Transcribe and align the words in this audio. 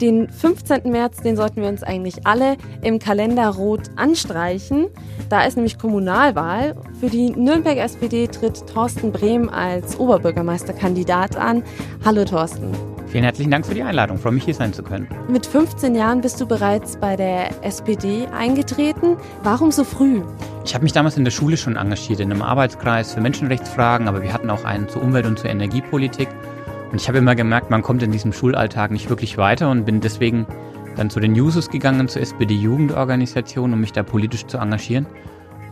Den 0.00 0.28
15. 0.28 0.90
März, 0.90 1.22
den 1.22 1.36
sollten 1.36 1.62
wir 1.62 1.68
uns 1.68 1.82
eigentlich 1.82 2.26
alle 2.26 2.56
im 2.82 2.98
Kalender 2.98 3.48
rot 3.48 3.82
anstreichen. 3.96 4.88
Da 5.30 5.44
ist 5.44 5.56
nämlich 5.56 5.78
Kommunalwahl. 5.78 6.76
Für 7.00 7.08
die 7.08 7.30
Nürnberg 7.30 7.78
SPD 7.78 8.26
tritt 8.26 8.66
Thorsten 8.66 9.10
Brehm 9.10 9.48
als 9.48 9.98
Oberbürgermeisterkandidat 9.98 11.36
an. 11.36 11.62
Hallo 12.04 12.24
Thorsten. 12.26 12.72
Vielen 13.06 13.24
herzlichen 13.24 13.50
Dank 13.50 13.64
für 13.64 13.72
die 13.72 13.82
Einladung. 13.82 14.16
Ich 14.16 14.22
freue 14.22 14.32
mich, 14.32 14.44
hier 14.44 14.54
sein 14.54 14.74
zu 14.74 14.82
können. 14.82 15.08
Mit 15.28 15.46
15 15.46 15.94
Jahren 15.94 16.20
bist 16.20 16.38
du 16.42 16.46
bereits 16.46 16.98
bei 16.98 17.16
der 17.16 17.64
SPD 17.64 18.26
eingetreten. 18.26 19.16
Warum 19.42 19.70
so 19.72 19.84
früh? 19.84 20.20
Ich 20.66 20.74
habe 20.74 20.82
mich 20.82 20.92
damals 20.92 21.16
in 21.16 21.24
der 21.24 21.30
Schule 21.30 21.56
schon 21.56 21.76
engagiert, 21.76 22.20
in 22.20 22.30
einem 22.30 22.42
Arbeitskreis 22.42 23.14
für 23.14 23.22
Menschenrechtsfragen, 23.22 24.08
aber 24.08 24.22
wir 24.22 24.34
hatten 24.34 24.50
auch 24.50 24.64
einen 24.64 24.88
zur 24.90 25.02
Umwelt- 25.02 25.26
und 25.26 25.38
zur 25.38 25.48
Energiepolitik. 25.48 26.28
Und 26.90 27.00
ich 27.00 27.08
habe 27.08 27.18
immer 27.18 27.34
gemerkt, 27.34 27.70
man 27.70 27.82
kommt 27.82 28.02
in 28.02 28.12
diesem 28.12 28.32
Schulalltag 28.32 28.90
nicht 28.90 29.10
wirklich 29.10 29.38
weiter 29.38 29.70
und 29.70 29.84
bin 29.84 30.00
deswegen 30.00 30.46
dann 30.96 31.10
zu 31.10 31.20
den 31.20 31.34
Jusos 31.34 31.68
gegangen, 31.68 32.08
zur 32.08 32.22
SPD-Jugendorganisation, 32.22 33.72
um 33.72 33.80
mich 33.80 33.92
da 33.92 34.02
politisch 34.02 34.46
zu 34.46 34.58
engagieren. 34.58 35.06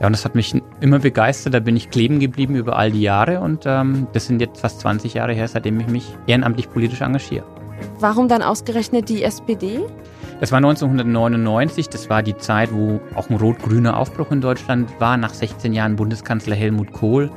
Ja, 0.01 0.07
und 0.07 0.13
das 0.13 0.25
hat 0.25 0.35
mich 0.35 0.61
immer 0.81 0.99
begeistert. 0.99 1.55
Da 1.55 1.61
bin 1.61 1.77
ich 1.77 1.91
kleben 1.91 2.19
geblieben 2.19 2.57
über 2.57 2.77
all 2.77 2.91
die 2.91 3.03
Jahre 3.03 3.41
und 3.41 3.65
ähm, 3.65 4.09
das 4.13 4.27
sind 4.27 4.41
jetzt 4.41 4.61
fast 4.61 4.81
20 4.81 5.15
Jahre 5.15 5.33
her, 5.33 5.47
seitdem 5.47 5.79
ich 5.81 5.87
mich 5.87 6.05
ehrenamtlich 6.27 6.69
politisch 6.69 7.01
engagiere. 7.01 7.45
Warum 8.01 8.29
dann 8.29 8.43
ausgerechnet 8.43 9.09
die 9.09 9.23
SPD? 9.23 9.81
Das 10.41 10.51
war 10.51 10.59
1999, 10.59 11.89
das 11.89 12.11
war 12.11 12.23
die 12.23 12.37
Zeit, 12.37 12.73
wo 12.73 13.01
auch 13.15 13.31
ein 13.31 13.37
rot-grüner 13.37 13.97
Aufbruch 13.97 14.33
in 14.33 14.41
Deutschland 14.41 14.91
war, 14.99 15.17
nach 15.17 15.33
16 15.33 15.73
Jahren 15.73 15.97
Bundeskanzler 15.97 16.57
Helmut 16.57 16.93
Kohl. 16.93 17.31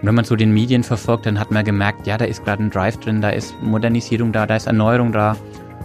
Und 0.00 0.06
wenn 0.06 0.14
man 0.14 0.24
so 0.24 0.34
den 0.34 0.52
Medien 0.52 0.82
verfolgt, 0.82 1.26
dann 1.26 1.38
hat 1.38 1.50
man 1.50 1.64
gemerkt, 1.64 2.06
ja, 2.06 2.16
da 2.16 2.24
ist 2.24 2.44
gerade 2.44 2.62
ein 2.62 2.70
Drive 2.70 2.96
drin, 2.98 3.20
da 3.20 3.30
ist 3.30 3.54
Modernisierung 3.60 4.32
da, 4.32 4.46
da 4.46 4.56
ist 4.56 4.66
Erneuerung 4.66 5.12
da. 5.12 5.36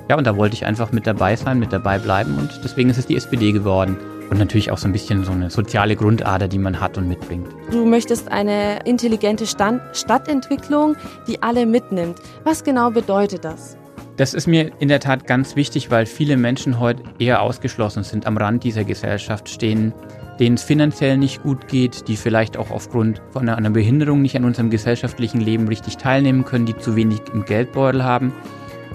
Ja, 0.09 0.17
und 0.17 0.25
da 0.25 0.37
wollte 0.37 0.55
ich 0.55 0.65
einfach 0.65 0.91
mit 0.91 1.05
dabei 1.05 1.35
sein, 1.35 1.59
mit 1.59 1.73
dabei 1.73 1.99
bleiben 1.99 2.37
und 2.37 2.61
deswegen 2.63 2.89
ist 2.89 2.97
es 2.97 3.07
die 3.07 3.15
SPD 3.15 3.51
geworden. 3.51 3.97
Und 4.29 4.39
natürlich 4.39 4.71
auch 4.71 4.77
so 4.77 4.87
ein 4.87 4.91
bisschen 4.91 5.23
so 5.23 5.31
eine 5.31 5.49
soziale 5.49 5.95
Grundader, 5.95 6.47
die 6.47 6.57
man 6.57 6.79
hat 6.79 6.97
und 6.97 7.07
mitbringt. 7.07 7.47
Du 7.71 7.85
möchtest 7.85 8.31
eine 8.31 8.79
intelligente 8.85 9.45
Stand 9.45 9.81
Stadtentwicklung, 9.93 10.95
die 11.27 11.43
alle 11.43 11.65
mitnimmt. 11.65 12.17
Was 12.43 12.63
genau 12.63 12.89
bedeutet 12.89 13.45
das? 13.45 13.77
Das 14.17 14.33
ist 14.33 14.47
mir 14.47 14.71
in 14.79 14.87
der 14.87 15.01
Tat 15.01 15.27
ganz 15.27 15.57
wichtig, 15.57 15.91
weil 15.91 16.05
viele 16.05 16.37
Menschen 16.37 16.79
heute 16.79 17.03
eher 17.19 17.41
ausgeschlossen 17.41 18.03
sind, 18.03 18.25
am 18.25 18.37
Rand 18.37 18.63
dieser 18.63 18.85
Gesellschaft 18.85 19.49
stehen, 19.49 19.93
denen 20.39 20.55
es 20.55 20.63
finanziell 20.63 21.17
nicht 21.17 21.43
gut 21.43 21.67
geht, 21.67 22.07
die 22.07 22.15
vielleicht 22.15 22.55
auch 22.55 22.71
aufgrund 22.71 23.21
von 23.31 23.49
einer 23.49 23.69
Behinderung 23.69 24.21
nicht 24.21 24.37
an 24.37 24.45
unserem 24.45 24.69
gesellschaftlichen 24.69 25.41
Leben 25.41 25.67
richtig 25.67 25.97
teilnehmen 25.97 26.45
können, 26.45 26.65
die 26.65 26.77
zu 26.77 26.95
wenig 26.95 27.19
im 27.33 27.43
Geldbeutel 27.43 28.05
haben. 28.05 28.33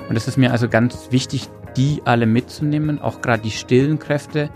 Und 0.08 0.16
es 0.16 0.26
ist 0.26 0.38
mir 0.38 0.52
also 0.52 0.70
ganz 0.70 1.08
wichtig, 1.10 1.48
die 1.76 2.00
alle 2.06 2.24
mitzunehmen, 2.24 2.98
auch 2.98 3.20
gerade 3.20 3.42
die 3.42 3.50
stillen 3.50 3.98
Kräfte 3.98 4.48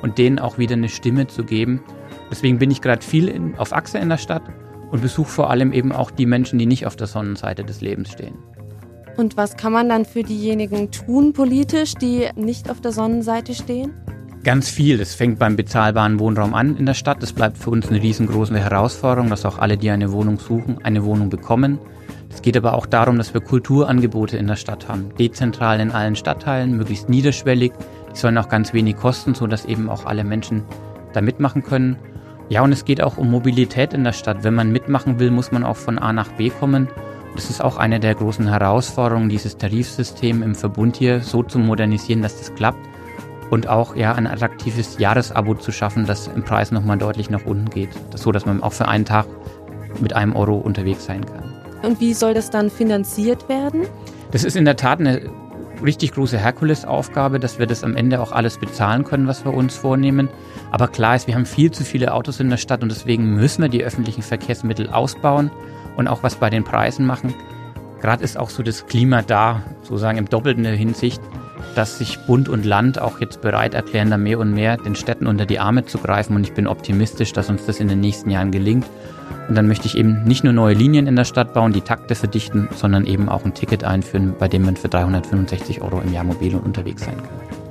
und 0.00 0.16
denen 0.16 0.38
auch 0.38 0.56
wieder 0.56 0.76
eine 0.76 0.88
Stimme 0.88 1.26
zu 1.26 1.44
geben. 1.44 1.82
Deswegen 2.30 2.58
bin 2.58 2.70
ich 2.70 2.80
gerade 2.80 3.04
viel 3.04 3.28
in, 3.28 3.54
auf 3.56 3.74
Achse 3.74 3.98
in 3.98 4.08
der 4.08 4.18
Stadt 4.18 4.44
und 4.90 5.02
besuche 5.02 5.28
vor 5.28 5.50
allem 5.50 5.74
eben 5.74 5.92
auch 5.92 6.10
die 6.10 6.26
Menschen, 6.26 6.58
die 6.58 6.66
nicht 6.66 6.86
auf 6.86 6.96
der 6.96 7.06
Sonnenseite 7.06 7.64
des 7.64 7.82
Lebens 7.82 8.12
stehen. 8.12 8.38
Und 9.16 9.36
was 9.36 9.56
kann 9.56 9.72
man 9.72 9.88
dann 9.88 10.04
für 10.04 10.22
diejenigen 10.22 10.90
tun 10.90 11.32
politisch, 11.32 11.94
die 11.94 12.28
nicht 12.36 12.70
auf 12.70 12.80
der 12.80 12.92
Sonnenseite 12.92 13.54
stehen? 13.54 13.94
Ganz 14.44 14.68
viel. 14.68 15.00
Es 15.00 15.14
fängt 15.14 15.38
beim 15.38 15.56
bezahlbaren 15.56 16.20
Wohnraum 16.20 16.54
an 16.54 16.76
in 16.76 16.86
der 16.86 16.94
Stadt. 16.94 17.22
Das 17.22 17.32
bleibt 17.32 17.58
für 17.58 17.70
uns 17.70 17.88
eine 17.88 18.00
riesengroße 18.00 18.56
Herausforderung, 18.58 19.28
dass 19.28 19.44
auch 19.44 19.58
alle, 19.58 19.76
die 19.76 19.90
eine 19.90 20.12
Wohnung 20.12 20.38
suchen, 20.38 20.78
eine 20.84 21.04
Wohnung 21.04 21.30
bekommen. 21.30 21.80
Es 22.30 22.42
geht 22.42 22.56
aber 22.56 22.74
auch 22.74 22.86
darum, 22.86 23.16
dass 23.16 23.32
wir 23.32 23.40
Kulturangebote 23.40 24.36
in 24.36 24.46
der 24.46 24.56
Stadt 24.56 24.88
haben. 24.88 25.08
Dezentral 25.18 25.80
in 25.80 25.90
allen 25.90 26.14
Stadtteilen, 26.14 26.76
möglichst 26.76 27.08
niederschwellig. 27.08 27.72
Die 28.14 28.18
sollen 28.18 28.38
auch 28.38 28.48
ganz 28.48 28.72
wenig 28.72 28.96
kosten, 28.96 29.34
sodass 29.34 29.64
eben 29.64 29.88
auch 29.88 30.04
alle 30.04 30.22
Menschen 30.22 30.62
da 31.12 31.22
mitmachen 31.22 31.62
können. 31.62 31.96
Ja, 32.48 32.62
und 32.62 32.70
es 32.70 32.84
geht 32.84 33.02
auch 33.02 33.16
um 33.16 33.30
Mobilität 33.30 33.94
in 33.94 34.04
der 34.04 34.12
Stadt. 34.12 34.44
Wenn 34.44 34.54
man 34.54 34.70
mitmachen 34.70 35.18
will, 35.18 35.30
muss 35.30 35.50
man 35.50 35.64
auch 35.64 35.76
von 35.76 35.98
A 35.98 36.12
nach 36.12 36.30
B 36.32 36.50
kommen. 36.50 36.88
Das 37.34 37.50
ist 37.50 37.62
auch 37.62 37.76
eine 37.76 38.00
der 38.00 38.14
großen 38.14 38.48
Herausforderungen, 38.48 39.28
dieses 39.28 39.58
Tarifsystem 39.58 40.42
im 40.42 40.54
Verbund 40.54 40.96
hier 40.96 41.20
so 41.20 41.42
zu 41.42 41.58
modernisieren, 41.58 42.22
dass 42.22 42.38
das 42.38 42.54
klappt 42.54 42.78
und 43.50 43.68
auch 43.68 43.94
ja 43.94 44.14
ein 44.14 44.26
attraktives 44.26 44.98
Jahresabo 44.98 45.54
zu 45.54 45.72
schaffen, 45.72 46.06
das 46.06 46.28
im 46.28 46.42
Preis 46.42 46.72
nochmal 46.72 46.98
deutlich 46.98 47.30
nach 47.30 47.44
unten 47.44 47.70
geht. 47.70 47.90
Das 48.10 48.22
so, 48.22 48.32
dass 48.32 48.46
man 48.46 48.62
auch 48.62 48.72
für 48.72 48.88
einen 48.88 49.04
Tag 49.04 49.26
mit 50.00 50.14
einem 50.14 50.34
Euro 50.34 50.56
unterwegs 50.56 51.04
sein 51.04 51.24
kann. 51.24 51.52
Und 51.82 52.00
wie 52.00 52.14
soll 52.14 52.34
das 52.34 52.50
dann 52.50 52.70
finanziert 52.70 53.48
werden? 53.48 53.82
Das 54.32 54.44
ist 54.44 54.56
in 54.56 54.64
der 54.64 54.76
Tat 54.76 55.00
eine 55.00 55.22
richtig 55.84 56.12
große 56.12 56.38
Herkulesaufgabe, 56.38 57.38
dass 57.38 57.58
wir 57.58 57.66
das 57.66 57.84
am 57.84 57.96
Ende 57.96 58.20
auch 58.20 58.32
alles 58.32 58.58
bezahlen 58.58 59.04
können, 59.04 59.26
was 59.26 59.44
wir 59.44 59.52
uns 59.52 59.76
vornehmen. 59.76 60.28
Aber 60.70 60.88
klar 60.88 61.16
ist, 61.16 61.26
wir 61.26 61.34
haben 61.34 61.46
viel 61.46 61.70
zu 61.70 61.84
viele 61.84 62.14
Autos 62.14 62.40
in 62.40 62.50
der 62.50 62.56
Stadt 62.56 62.82
und 62.82 62.90
deswegen 62.90 63.34
müssen 63.34 63.62
wir 63.62 63.68
die 63.68 63.84
öffentlichen 63.84 64.22
Verkehrsmittel 64.22 64.88
ausbauen 64.88 65.50
und 65.96 66.08
auch 66.08 66.22
was 66.22 66.36
bei 66.36 66.50
den 66.50 66.64
Preisen 66.64 67.06
machen. 67.06 67.34
Gerade 68.00 68.22
ist 68.22 68.38
auch 68.38 68.50
so 68.50 68.62
das 68.62 68.86
Klima 68.86 69.22
da, 69.22 69.62
sozusagen 69.82 70.18
im 70.18 70.28
doppelten 70.28 70.64
Hinsicht, 70.64 71.20
dass 71.74 71.98
sich 71.98 72.18
Bund 72.20 72.48
und 72.48 72.64
Land 72.64 73.00
auch 73.00 73.20
jetzt 73.20 73.40
bereit 73.40 73.74
erklären, 73.74 74.10
da 74.10 74.16
mehr 74.16 74.38
und 74.38 74.52
mehr 74.52 74.76
den 74.76 74.94
Städten 74.94 75.26
unter 75.26 75.46
die 75.46 75.58
Arme 75.58 75.84
zu 75.84 75.98
greifen. 75.98 76.36
Und 76.36 76.44
ich 76.44 76.52
bin 76.52 76.66
optimistisch, 76.66 77.32
dass 77.32 77.50
uns 77.50 77.66
das 77.66 77.80
in 77.80 77.88
den 77.88 78.00
nächsten 78.00 78.30
Jahren 78.30 78.50
gelingt. 78.50 78.86
Und 79.48 79.54
dann 79.54 79.68
möchte 79.68 79.86
ich 79.86 79.96
eben 79.96 80.24
nicht 80.24 80.44
nur 80.44 80.52
neue 80.52 80.74
Linien 80.74 81.06
in 81.06 81.16
der 81.16 81.24
Stadt 81.24 81.54
bauen, 81.54 81.72
die 81.72 81.80
Takte 81.80 82.14
verdichten, 82.14 82.68
sondern 82.74 83.06
eben 83.06 83.28
auch 83.28 83.44
ein 83.44 83.54
Ticket 83.54 83.84
einführen, 83.84 84.34
bei 84.38 84.48
dem 84.48 84.64
man 84.64 84.76
für 84.76 84.88
365 84.88 85.82
Euro 85.82 86.00
im 86.00 86.12
Jahr 86.12 86.24
mobil 86.24 86.54
und 86.54 86.64
unterwegs 86.64 87.04
sein 87.04 87.16
kann. 87.16 87.65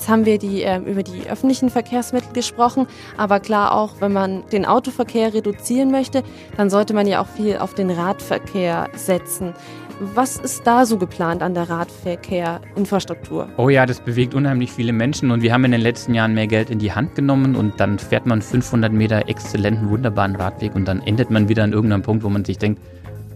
Jetzt 0.00 0.08
haben 0.08 0.24
wir 0.24 0.38
die, 0.38 0.62
äh, 0.62 0.78
über 0.78 1.02
die 1.02 1.28
öffentlichen 1.28 1.68
Verkehrsmittel 1.68 2.32
gesprochen, 2.32 2.86
aber 3.18 3.38
klar 3.38 3.74
auch, 3.74 4.00
wenn 4.00 4.14
man 4.14 4.44
den 4.50 4.64
Autoverkehr 4.64 5.34
reduzieren 5.34 5.90
möchte, 5.90 6.22
dann 6.56 6.70
sollte 6.70 6.94
man 6.94 7.06
ja 7.06 7.20
auch 7.20 7.26
viel 7.26 7.58
auf 7.58 7.74
den 7.74 7.90
Radverkehr 7.90 8.88
setzen. 8.94 9.52
Was 10.00 10.38
ist 10.38 10.66
da 10.66 10.86
so 10.86 10.96
geplant 10.96 11.42
an 11.42 11.52
der 11.52 11.68
Radverkehrinfrastruktur? 11.68 13.50
Oh 13.58 13.68
ja, 13.68 13.84
das 13.84 14.00
bewegt 14.00 14.32
unheimlich 14.32 14.72
viele 14.72 14.94
Menschen 14.94 15.30
und 15.30 15.42
wir 15.42 15.52
haben 15.52 15.66
in 15.66 15.72
den 15.72 15.82
letzten 15.82 16.14
Jahren 16.14 16.32
mehr 16.32 16.46
Geld 16.46 16.70
in 16.70 16.78
die 16.78 16.92
Hand 16.92 17.14
genommen 17.14 17.54
und 17.54 17.78
dann 17.78 17.98
fährt 17.98 18.24
man 18.24 18.40
500 18.40 18.90
Meter 18.90 19.28
exzellenten, 19.28 19.90
wunderbaren 19.90 20.34
Radweg 20.34 20.74
und 20.74 20.88
dann 20.88 21.02
endet 21.02 21.30
man 21.30 21.50
wieder 21.50 21.62
an 21.62 21.74
irgendeinem 21.74 22.00
Punkt, 22.00 22.24
wo 22.24 22.30
man 22.30 22.46
sich 22.46 22.56
denkt, 22.56 22.80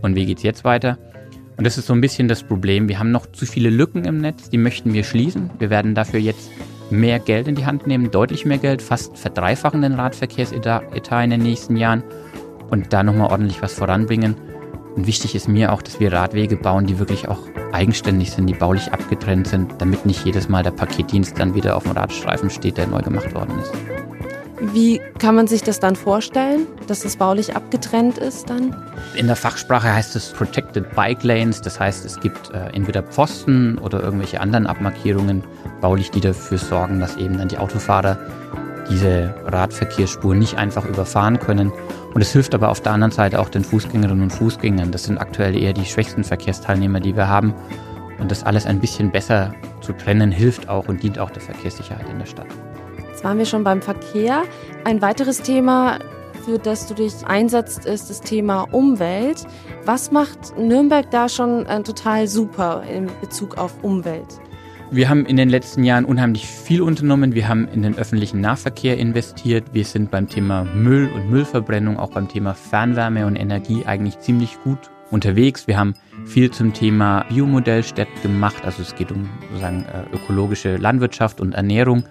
und 0.00 0.14
wie 0.14 0.24
geht's 0.24 0.42
jetzt 0.42 0.64
weiter? 0.64 0.96
Und 1.56 1.64
das 1.64 1.78
ist 1.78 1.86
so 1.86 1.92
ein 1.92 2.00
bisschen 2.00 2.28
das 2.28 2.42
Problem. 2.42 2.88
Wir 2.88 2.98
haben 2.98 3.12
noch 3.12 3.26
zu 3.26 3.46
viele 3.46 3.70
Lücken 3.70 4.04
im 4.04 4.18
Netz, 4.18 4.50
die 4.50 4.58
möchten 4.58 4.92
wir 4.92 5.04
schließen. 5.04 5.50
Wir 5.58 5.70
werden 5.70 5.94
dafür 5.94 6.20
jetzt 6.20 6.50
mehr 6.90 7.18
Geld 7.18 7.48
in 7.48 7.54
die 7.54 7.66
Hand 7.66 7.86
nehmen, 7.86 8.10
deutlich 8.10 8.44
mehr 8.44 8.58
Geld, 8.58 8.82
fast 8.82 9.16
verdreifachen 9.16 9.82
den 9.82 9.94
Radverkehrsetat 9.94 10.84
in 11.24 11.30
den 11.30 11.42
nächsten 11.42 11.76
Jahren 11.76 12.02
und 12.70 12.92
da 12.92 13.02
nochmal 13.02 13.30
ordentlich 13.30 13.62
was 13.62 13.74
voranbringen. 13.74 14.36
Und 14.96 15.06
wichtig 15.06 15.34
ist 15.34 15.48
mir 15.48 15.72
auch, 15.72 15.82
dass 15.82 15.98
wir 16.00 16.12
Radwege 16.12 16.56
bauen, 16.56 16.86
die 16.86 16.98
wirklich 16.98 17.28
auch 17.28 17.40
eigenständig 17.72 18.30
sind, 18.30 18.46
die 18.46 18.54
baulich 18.54 18.92
abgetrennt 18.92 19.48
sind, 19.48 19.74
damit 19.78 20.06
nicht 20.06 20.24
jedes 20.24 20.48
Mal 20.48 20.62
der 20.62 20.70
Paketdienst 20.70 21.38
dann 21.38 21.54
wieder 21.54 21.76
auf 21.76 21.82
dem 21.82 21.92
Radstreifen 21.92 22.50
steht, 22.50 22.78
der 22.78 22.86
neu 22.86 23.00
gemacht 23.00 23.34
worden 23.34 23.58
ist. 23.60 24.03
Wie 24.72 25.00
kann 25.18 25.34
man 25.34 25.46
sich 25.46 25.62
das 25.62 25.80
dann 25.80 25.96
vorstellen, 25.96 26.66
dass 26.86 27.00
das 27.00 27.16
baulich 27.16 27.54
abgetrennt 27.54 28.18
ist 28.18 28.48
dann? 28.48 28.74
In 29.14 29.26
der 29.26 29.36
Fachsprache 29.36 29.92
heißt 29.92 30.16
es 30.16 30.30
Protected 30.30 30.94
Bike 30.94 31.22
Lanes, 31.22 31.60
das 31.60 31.78
heißt 31.78 32.04
es 32.04 32.18
gibt 32.20 32.50
äh, 32.52 32.70
entweder 32.72 33.02
Pfosten 33.02 33.78
oder 33.78 34.02
irgendwelche 34.02 34.40
anderen 34.40 34.66
Abmarkierungen 34.66 35.42
baulich, 35.80 36.10
die 36.10 36.20
dafür 36.20 36.58
sorgen, 36.58 37.00
dass 37.00 37.16
eben 37.16 37.38
dann 37.38 37.48
die 37.48 37.58
Autofahrer 37.58 38.18
diese 38.88 39.34
Radverkehrsspur 39.44 40.34
nicht 40.34 40.56
einfach 40.56 40.84
überfahren 40.86 41.38
können. 41.38 41.72
Und 42.14 42.20
es 42.20 42.32
hilft 42.32 42.54
aber 42.54 42.70
auf 42.70 42.80
der 42.80 42.92
anderen 42.92 43.12
Seite 43.12 43.40
auch 43.40 43.48
den 43.48 43.64
Fußgängerinnen 43.64 44.24
und 44.24 44.30
Fußgängern. 44.30 44.92
Das 44.92 45.04
sind 45.04 45.18
aktuell 45.18 45.56
eher 45.56 45.72
die 45.72 45.84
schwächsten 45.84 46.24
Verkehrsteilnehmer, 46.24 47.00
die 47.00 47.16
wir 47.16 47.28
haben. 47.28 47.54
Und 48.18 48.30
das 48.30 48.44
alles 48.44 48.66
ein 48.66 48.80
bisschen 48.80 49.10
besser 49.10 49.54
zu 49.80 49.92
trennen 49.92 50.30
hilft 50.30 50.68
auch 50.68 50.88
und 50.88 51.02
dient 51.02 51.18
auch 51.18 51.30
der 51.30 51.42
Verkehrssicherheit 51.42 52.08
in 52.08 52.18
der 52.18 52.26
Stadt. 52.26 52.46
Waren 53.24 53.38
wir 53.38 53.46
schon 53.46 53.64
beim 53.64 53.80
Verkehr. 53.80 54.42
Ein 54.84 55.00
weiteres 55.00 55.40
Thema, 55.40 55.98
für 56.44 56.58
das 56.58 56.86
du 56.88 56.92
dich 56.92 57.26
einsetzt, 57.26 57.86
ist 57.86 58.10
das 58.10 58.20
Thema 58.20 58.64
Umwelt. 58.70 59.46
Was 59.86 60.12
macht 60.12 60.58
Nürnberg 60.58 61.10
da 61.10 61.30
schon 61.30 61.64
äh, 61.64 61.82
total 61.82 62.28
super 62.28 62.82
in 62.82 63.08
Bezug 63.22 63.56
auf 63.56 63.82
Umwelt? 63.82 64.26
Wir 64.90 65.08
haben 65.08 65.24
in 65.24 65.38
den 65.38 65.48
letzten 65.48 65.84
Jahren 65.84 66.04
unheimlich 66.04 66.46
viel 66.46 66.82
unternommen. 66.82 67.34
Wir 67.34 67.48
haben 67.48 67.66
in 67.68 67.80
den 67.80 67.96
öffentlichen 67.96 68.42
Nahverkehr 68.42 68.98
investiert. 68.98 69.72
Wir 69.72 69.86
sind 69.86 70.10
beim 70.10 70.28
Thema 70.28 70.64
Müll 70.64 71.08
und 71.10 71.30
Müllverbrennung, 71.30 71.98
auch 71.98 72.10
beim 72.10 72.28
Thema 72.28 72.52
Fernwärme 72.52 73.24
und 73.24 73.36
Energie 73.36 73.86
eigentlich 73.86 74.18
ziemlich 74.18 74.58
gut 74.62 74.90
unterwegs. 75.10 75.66
Wir 75.66 75.78
haben 75.78 75.94
viel 76.26 76.50
zum 76.50 76.74
Thema 76.74 77.24
Biomodellstädt 77.30 78.20
gemacht. 78.22 78.66
Also 78.66 78.82
es 78.82 78.94
geht 78.94 79.10
um 79.10 79.30
sozusagen 79.48 79.86
äh, 79.86 80.14
ökologische 80.14 80.76
Landwirtschaft 80.76 81.40
und 81.40 81.54
Ernährung 81.54 82.04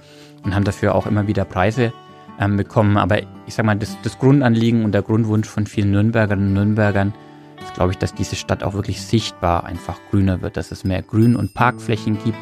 und 0.43 0.55
haben 0.55 0.63
dafür 0.63 0.95
auch 0.95 1.07
immer 1.07 1.27
wieder 1.27 1.45
Preise 1.45 1.93
ähm, 2.39 2.57
bekommen. 2.57 2.97
Aber 2.97 3.19
ich 3.45 3.55
sag 3.55 3.65
mal, 3.65 3.75
das, 3.75 3.97
das 4.03 4.19
Grundanliegen 4.19 4.83
und 4.85 4.93
der 4.93 5.01
Grundwunsch 5.01 5.47
von 5.47 5.65
vielen 5.65 5.91
Nürnbergerinnen 5.91 6.47
und 6.49 6.53
Nürnbergern 6.53 7.13
ist, 7.61 7.73
glaube 7.73 7.91
ich, 7.91 7.97
dass 7.97 8.13
diese 8.13 8.35
Stadt 8.35 8.63
auch 8.63 8.73
wirklich 8.73 9.01
sichtbar 9.01 9.63
einfach 9.65 9.99
grüner 10.09 10.41
wird, 10.41 10.57
dass 10.57 10.71
es 10.71 10.83
mehr 10.83 11.01
Grün- 11.01 11.35
und 11.35 11.53
Parkflächen 11.53 12.17
gibt, 12.23 12.37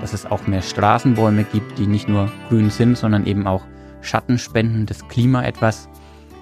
dass 0.00 0.12
es 0.12 0.26
auch 0.26 0.46
mehr 0.46 0.62
Straßenbäume 0.62 1.44
gibt, 1.44 1.78
die 1.78 1.86
nicht 1.86 2.08
nur 2.08 2.30
grün 2.48 2.70
sind, 2.70 2.98
sondern 2.98 3.26
eben 3.26 3.46
auch 3.46 3.62
Schatten 4.00 4.38
spenden, 4.38 4.86
das 4.86 5.06
Klima 5.08 5.44
etwas 5.44 5.88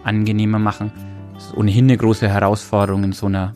angenehmer 0.02 0.58
machen. 0.58 0.92
Das 1.34 1.46
ist 1.46 1.56
ohnehin 1.56 1.86
eine 1.86 1.96
große 1.96 2.28
Herausforderung 2.28 3.04
in 3.04 3.12
so 3.12 3.26
einer 3.26 3.54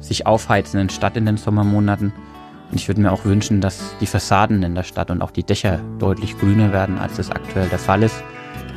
sich 0.00 0.26
aufheizenden 0.26 0.88
Stadt 0.88 1.16
in 1.16 1.26
den 1.26 1.36
Sommermonaten. 1.36 2.12
Und 2.72 2.80
ich 2.80 2.88
würde 2.88 3.02
mir 3.02 3.12
auch 3.12 3.26
wünschen, 3.26 3.60
dass 3.60 3.94
die 4.00 4.06
Fassaden 4.06 4.62
in 4.62 4.74
der 4.74 4.82
Stadt 4.82 5.10
und 5.10 5.20
auch 5.20 5.30
die 5.30 5.42
Dächer 5.42 5.80
deutlich 5.98 6.38
grüner 6.38 6.72
werden, 6.72 6.98
als 6.98 7.16
das 7.18 7.30
aktuell 7.30 7.68
der 7.68 7.78
Fall 7.78 8.02
ist. 8.02 8.24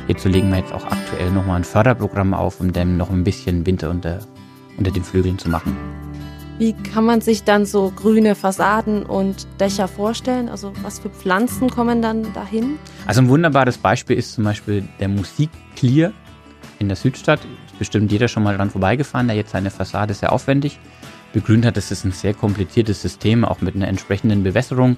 Hierzu 0.06 0.28
legen 0.28 0.50
wir 0.50 0.58
jetzt 0.58 0.72
auch 0.74 0.84
aktuell 0.84 1.30
nochmal 1.30 1.56
ein 1.56 1.64
Förderprogramm 1.64 2.34
auf, 2.34 2.60
um 2.60 2.74
dem 2.74 2.98
noch 2.98 3.08
ein 3.08 3.24
bisschen 3.24 3.64
Winter 3.64 3.88
unter, 3.88 4.18
unter 4.76 4.90
den 4.90 5.02
Flügeln 5.02 5.38
zu 5.38 5.48
machen. 5.48 5.74
Wie 6.58 6.74
kann 6.74 7.06
man 7.06 7.22
sich 7.22 7.44
dann 7.44 7.64
so 7.64 7.90
grüne 7.90 8.34
Fassaden 8.34 9.02
und 9.02 9.46
Dächer 9.60 9.88
vorstellen? 9.88 10.50
Also 10.50 10.74
was 10.82 10.98
für 10.98 11.08
Pflanzen 11.08 11.70
kommen 11.70 12.02
dann 12.02 12.34
dahin? 12.34 12.78
Also 13.06 13.22
ein 13.22 13.30
wunderbares 13.30 13.78
Beispiel 13.78 14.18
ist 14.18 14.34
zum 14.34 14.44
Beispiel 14.44 14.86
der 15.00 15.08
Musikclear 15.08 16.12
in 16.80 16.88
der 16.88 16.96
Südstadt. 16.96 17.40
Ist 17.66 17.78
bestimmt 17.78 18.12
jeder 18.12 18.28
schon 18.28 18.42
mal 18.42 18.58
dran 18.58 18.68
vorbeigefahren, 18.68 19.26
der 19.28 19.36
jetzt 19.36 19.52
seine 19.52 19.70
Fassade 19.70 20.12
sehr 20.12 20.32
aufwendig 20.32 20.78
begrünt 21.36 21.66
hat. 21.66 21.76
Das 21.76 21.90
ist 21.90 22.02
ein 22.06 22.12
sehr 22.12 22.32
kompliziertes 22.32 23.02
System, 23.02 23.44
auch 23.44 23.60
mit 23.60 23.76
einer 23.76 23.88
entsprechenden 23.88 24.42
Bewässerung. 24.42 24.96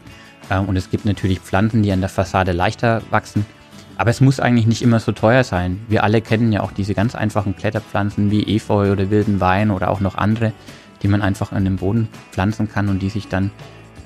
Ähm, 0.51 0.67
und 0.67 0.77
es 0.77 0.89
gibt 0.89 1.05
natürlich 1.05 1.41
Pflanzen, 1.41 1.83
die 1.83 1.91
an 1.91 1.99
der 1.99 2.09
Fassade 2.09 2.53
leichter 2.53 3.03
wachsen. 3.11 3.45
Aber 3.97 4.11
es 4.11 4.21
muss 4.21 4.39
eigentlich 4.39 4.69
nicht 4.69 4.83
immer 4.83 5.01
so 5.01 5.11
teuer 5.11 5.43
sein. 5.43 5.81
Wir 5.89 6.05
alle 6.05 6.21
kennen 6.21 6.53
ja 6.53 6.61
auch 6.61 6.71
diese 6.71 6.95
ganz 6.95 7.17
einfachen 7.17 7.57
Kletterpflanzen 7.57 8.31
wie 8.31 8.55
Efeu 8.55 8.93
oder 8.93 9.11
wilden 9.11 9.41
Wein 9.41 9.73
oder 9.73 9.91
auch 9.91 9.99
noch 9.99 10.15
andere, 10.15 10.53
die 11.03 11.09
man 11.09 11.23
einfach 11.23 11.51
an 11.51 11.65
den 11.65 11.75
Boden 11.75 12.09
pflanzen 12.31 12.71
kann 12.71 12.89
und 12.89 13.03
die 13.03 13.11
sich 13.11 13.27
dann 13.27 13.51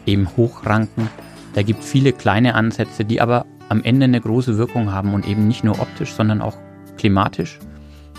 eben 0.06 0.26
hochranken. 0.34 1.10
Da 1.52 1.62
gibt 1.62 1.80
es 1.80 1.90
viele 1.90 2.14
kleine 2.14 2.54
Ansätze, 2.54 3.04
die 3.04 3.20
aber 3.20 3.44
am 3.68 3.84
Ende 3.84 4.04
eine 4.04 4.22
große 4.22 4.56
Wirkung 4.56 4.90
haben 4.90 5.12
und 5.12 5.28
eben 5.28 5.46
nicht 5.46 5.64
nur 5.64 5.78
optisch, 5.80 6.14
sondern 6.14 6.40
auch 6.40 6.56
klimatisch. 6.96 7.58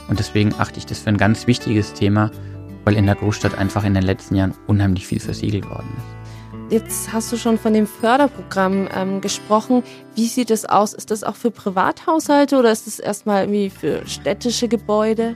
Und 0.08 0.20
deswegen 0.20 0.54
achte 0.60 0.78
ich 0.78 0.86
das 0.86 1.00
für 1.00 1.10
ein 1.10 1.18
ganz 1.18 1.48
wichtiges 1.48 1.94
Thema, 1.94 2.30
weil 2.86 2.96
in 2.96 3.06
der 3.06 3.16
Großstadt 3.16 3.58
einfach 3.58 3.84
in 3.84 3.94
den 3.94 4.04
letzten 4.04 4.36
Jahren 4.36 4.54
unheimlich 4.68 5.08
viel 5.08 5.20
versiegelt 5.20 5.70
worden 5.70 5.90
ist. 5.98 6.24
Jetzt 6.74 7.14
hast 7.14 7.32
du 7.32 7.38
schon 7.38 7.58
von 7.60 7.74
dem 7.74 7.86
Förderprogramm 7.86 8.88
ähm, 8.96 9.22
gesprochen. 9.22 9.84
Wie 10.16 10.28
sieht 10.28 10.50
es 10.50 10.66
aus? 10.66 10.94
Ist 10.94 11.12
das 11.12 11.24
auch 11.24 11.36
für 11.36 11.52
Privathaushalte 11.52 12.58
oder 12.58 12.72
ist 12.72 12.88
es 12.88 13.00
erstmal 13.00 13.44
irgendwie 13.44 13.70
für 13.70 14.08
städtische 14.08 14.68
Gebäude? 14.68 15.36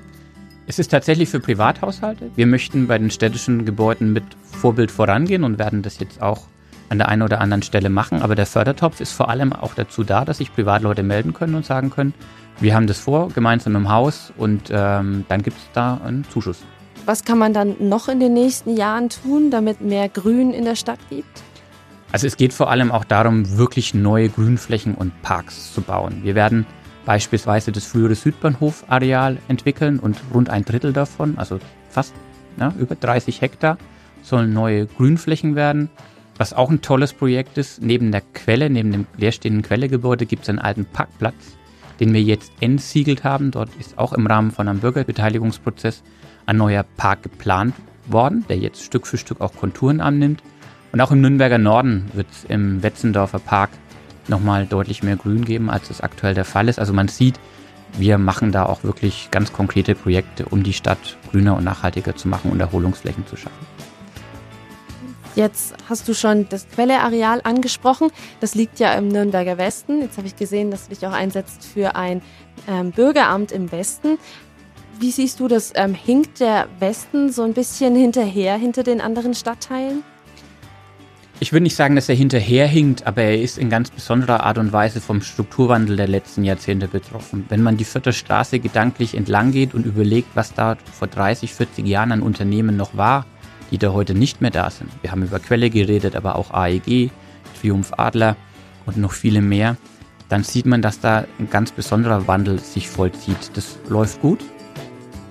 Es 0.65 0.79
ist 0.79 0.89
tatsächlich 0.89 1.29
für 1.29 1.39
Privathaushalte. 1.39 2.31
Wir 2.35 2.47
möchten 2.47 2.87
bei 2.87 2.97
den 2.97 3.11
städtischen 3.11 3.65
Gebäuden 3.65 4.13
mit 4.13 4.23
Vorbild 4.51 4.89
vorangehen 4.89 5.43
und 5.43 5.59
werden 5.59 5.81
das 5.81 5.99
jetzt 5.99 6.21
auch 6.21 6.47
an 6.89 6.97
der 6.97 7.07
einen 7.07 7.21
oder 7.21 7.39
anderen 7.39 7.61
Stelle 7.61 7.89
machen. 7.89 8.21
Aber 8.21 8.35
der 8.35 8.45
Fördertopf 8.45 8.99
ist 8.99 9.11
vor 9.11 9.29
allem 9.29 9.53
auch 9.53 9.75
dazu 9.75 10.03
da, 10.03 10.25
dass 10.25 10.39
sich 10.39 10.53
Privatleute 10.53 11.03
melden 11.03 11.33
können 11.33 11.55
und 11.55 11.65
sagen 11.65 11.89
können, 11.89 12.13
wir 12.59 12.73
haben 12.73 12.87
das 12.87 12.99
vor, 12.99 13.29
gemeinsam 13.29 13.75
im 13.75 13.89
Haus 13.89 14.33
und 14.35 14.69
ähm, 14.71 15.25
dann 15.29 15.43
gibt 15.43 15.57
es 15.57 15.63
da 15.73 16.01
einen 16.03 16.25
Zuschuss. 16.29 16.63
Was 17.07 17.23
kann 17.23 17.37
man 17.37 17.53
dann 17.53 17.77
noch 17.87 18.09
in 18.09 18.19
den 18.19 18.33
nächsten 18.33 18.75
Jahren 18.75 19.07
tun, 19.07 19.49
damit 19.49 19.79
mehr 19.79 20.09
Grün 20.09 20.51
in 20.51 20.65
der 20.65 20.75
Stadt 20.75 20.99
gibt? 21.09 21.41
Also 22.11 22.27
es 22.27 22.35
geht 22.35 22.51
vor 22.51 22.69
allem 22.69 22.91
auch 22.91 23.05
darum, 23.05 23.57
wirklich 23.57 23.93
neue 23.93 24.27
Grünflächen 24.27 24.93
und 24.93 25.21
Parks 25.21 25.73
zu 25.73 25.79
bauen. 25.79 26.19
Wir 26.23 26.35
werden 26.35 26.65
beispielsweise 27.05 27.71
das 27.71 27.85
frühere 27.85 28.13
Südbahnhof-Areal 28.13 29.37
entwickeln 29.47 29.99
und 29.99 30.17
rund 30.33 30.49
ein 30.49 30.65
Drittel 30.65 30.91
davon, 30.91 31.37
also 31.37 31.59
fast 31.89 32.13
ja, 32.59 32.73
über 32.77 32.95
30 32.95 33.39
Hektar, 33.39 33.77
sollen 34.21 34.51
neue 34.51 34.85
Grünflächen 34.85 35.55
werden. 35.55 35.89
Was 36.37 36.51
auch 36.51 36.69
ein 36.69 36.81
tolles 36.81 37.13
Projekt 37.13 37.57
ist, 37.57 37.81
neben 37.81 38.11
der 38.11 38.21
Quelle, 38.33 38.69
neben 38.69 38.91
dem 38.91 39.07
leerstehenden 39.15 39.63
Quellegebäude 39.63 40.25
gibt 40.25 40.43
es 40.43 40.49
einen 40.49 40.59
alten 40.59 40.83
Parkplatz, 40.83 41.55
den 42.01 42.13
wir 42.13 42.21
jetzt 42.21 42.51
entsiegelt 42.59 43.23
haben. 43.23 43.51
Dort 43.51 43.69
ist 43.79 43.97
auch 43.97 44.11
im 44.11 44.27
Rahmen 44.27 44.51
von 44.51 44.67
einem 44.67 44.79
Bürgerbeteiligungsprozess 44.79 46.03
ein 46.47 46.57
neuer 46.57 46.83
Park 46.83 47.21
geplant 47.23 47.75
worden, 48.07 48.45
der 48.49 48.57
jetzt 48.57 48.83
Stück 48.83 49.05
für 49.05 49.17
Stück 49.17 49.41
auch 49.41 49.53
Konturen 49.55 50.01
annimmt. 50.01 50.41
Und 50.91 51.01
auch 51.01 51.11
im 51.11 51.21
Nürnberger 51.21 51.59
Norden 51.59 52.09
wird 52.13 52.27
es 52.31 52.45
im 52.45 52.81
Wetzendorfer 52.81 53.39
Park 53.39 53.69
nochmal 54.27 54.65
deutlich 54.65 55.03
mehr 55.03 55.17
Grün 55.17 55.45
geben, 55.45 55.69
als 55.69 55.89
es 55.89 56.01
aktuell 56.01 56.33
der 56.33 56.45
Fall 56.45 56.69
ist. 56.69 56.79
Also 56.79 56.93
man 56.93 57.07
sieht, 57.07 57.39
wir 57.97 58.17
machen 58.17 58.51
da 58.51 58.65
auch 58.65 58.83
wirklich 58.83 59.29
ganz 59.31 59.53
konkrete 59.53 59.95
Projekte, 59.95 60.45
um 60.45 60.63
die 60.63 60.73
Stadt 60.73 61.17
grüner 61.31 61.55
und 61.55 61.63
nachhaltiger 61.63 62.15
zu 62.15 62.27
machen 62.27 62.51
und 62.51 62.59
Erholungsflächen 62.59 63.27
zu 63.27 63.35
schaffen. 63.35 63.65
Jetzt 65.35 65.75
hast 65.87 66.07
du 66.07 66.15
schon 66.15 66.49
das 66.49 66.67
Quelleareal 66.67 67.41
angesprochen. 67.43 68.09
Das 68.39 68.55
liegt 68.55 68.79
ja 68.79 68.93
im 68.95 69.07
Nürnberger 69.07 69.59
Westen. 69.59 70.01
Jetzt 70.01 70.17
habe 70.17 70.25
ich 70.25 70.35
gesehen, 70.35 70.71
dass 70.71 70.87
du 70.87 70.95
dich 70.95 71.05
auch 71.05 71.11
einsetzt 71.11 71.63
für 71.63 71.95
ein 71.95 72.23
ähm, 72.67 72.91
Bürgeramt 72.91 73.51
im 73.51 73.71
Westen. 73.71 74.17
Wie 74.99 75.11
siehst 75.11 75.39
du 75.39 75.47
das? 75.47 75.73
Ähm, 75.75 75.93
hinkt 75.93 76.39
der 76.39 76.67
Westen 76.79 77.31
so 77.31 77.43
ein 77.43 77.53
bisschen 77.53 77.95
hinterher 77.95 78.57
hinter 78.57 78.81
den 78.81 78.99
anderen 78.99 79.35
Stadtteilen? 79.35 80.03
Ich 81.39 81.53
würde 81.53 81.63
nicht 81.63 81.75
sagen, 81.75 81.95
dass 81.95 82.09
er 82.09 82.15
hinterherhinkt, 82.15 83.05
aber 83.05 83.21
er 83.21 83.39
ist 83.39 83.59
in 83.59 83.69
ganz 83.69 83.91
besonderer 83.91 84.43
Art 84.43 84.57
und 84.57 84.73
Weise 84.73 84.99
vom 84.99 85.21
Strukturwandel 85.21 85.97
der 85.97 86.07
letzten 86.07 86.43
Jahrzehnte 86.43 86.87
betroffen. 86.87 87.45
Wenn 87.47 87.61
man 87.61 87.77
die 87.77 87.83
vierte 87.83 88.11
Straße 88.11 88.57
gedanklich 88.57 89.13
entlang 89.13 89.51
geht 89.51 89.75
und 89.75 89.85
überlegt, 89.85 90.29
was 90.33 90.55
da 90.55 90.77
vor 90.91 91.07
30, 91.07 91.53
40 91.53 91.85
Jahren 91.85 92.11
an 92.11 92.23
Unternehmen 92.23 92.75
noch 92.75 92.97
war, 92.97 93.27
die 93.69 93.77
da 93.77 93.93
heute 93.93 94.15
nicht 94.15 94.41
mehr 94.41 94.49
da 94.49 94.71
sind. 94.71 94.89
Wir 95.03 95.11
haben 95.11 95.21
über 95.21 95.37
Quelle 95.37 95.69
geredet, 95.69 96.15
aber 96.15 96.37
auch 96.37 96.49
AEG, 96.49 97.11
Triumph 97.61 97.91
Adler 97.97 98.35
und 98.87 98.97
noch 98.97 99.11
viele 99.11 99.41
mehr. 99.41 99.77
Dann 100.27 100.43
sieht 100.43 100.65
man, 100.65 100.81
dass 100.81 100.99
da 100.99 101.25
ein 101.37 101.51
ganz 101.51 101.71
besonderer 101.71 102.25
Wandel 102.27 102.57
sich 102.57 102.89
vollzieht. 102.89 103.51
Das 103.53 103.77
läuft 103.87 104.21
gut 104.21 104.39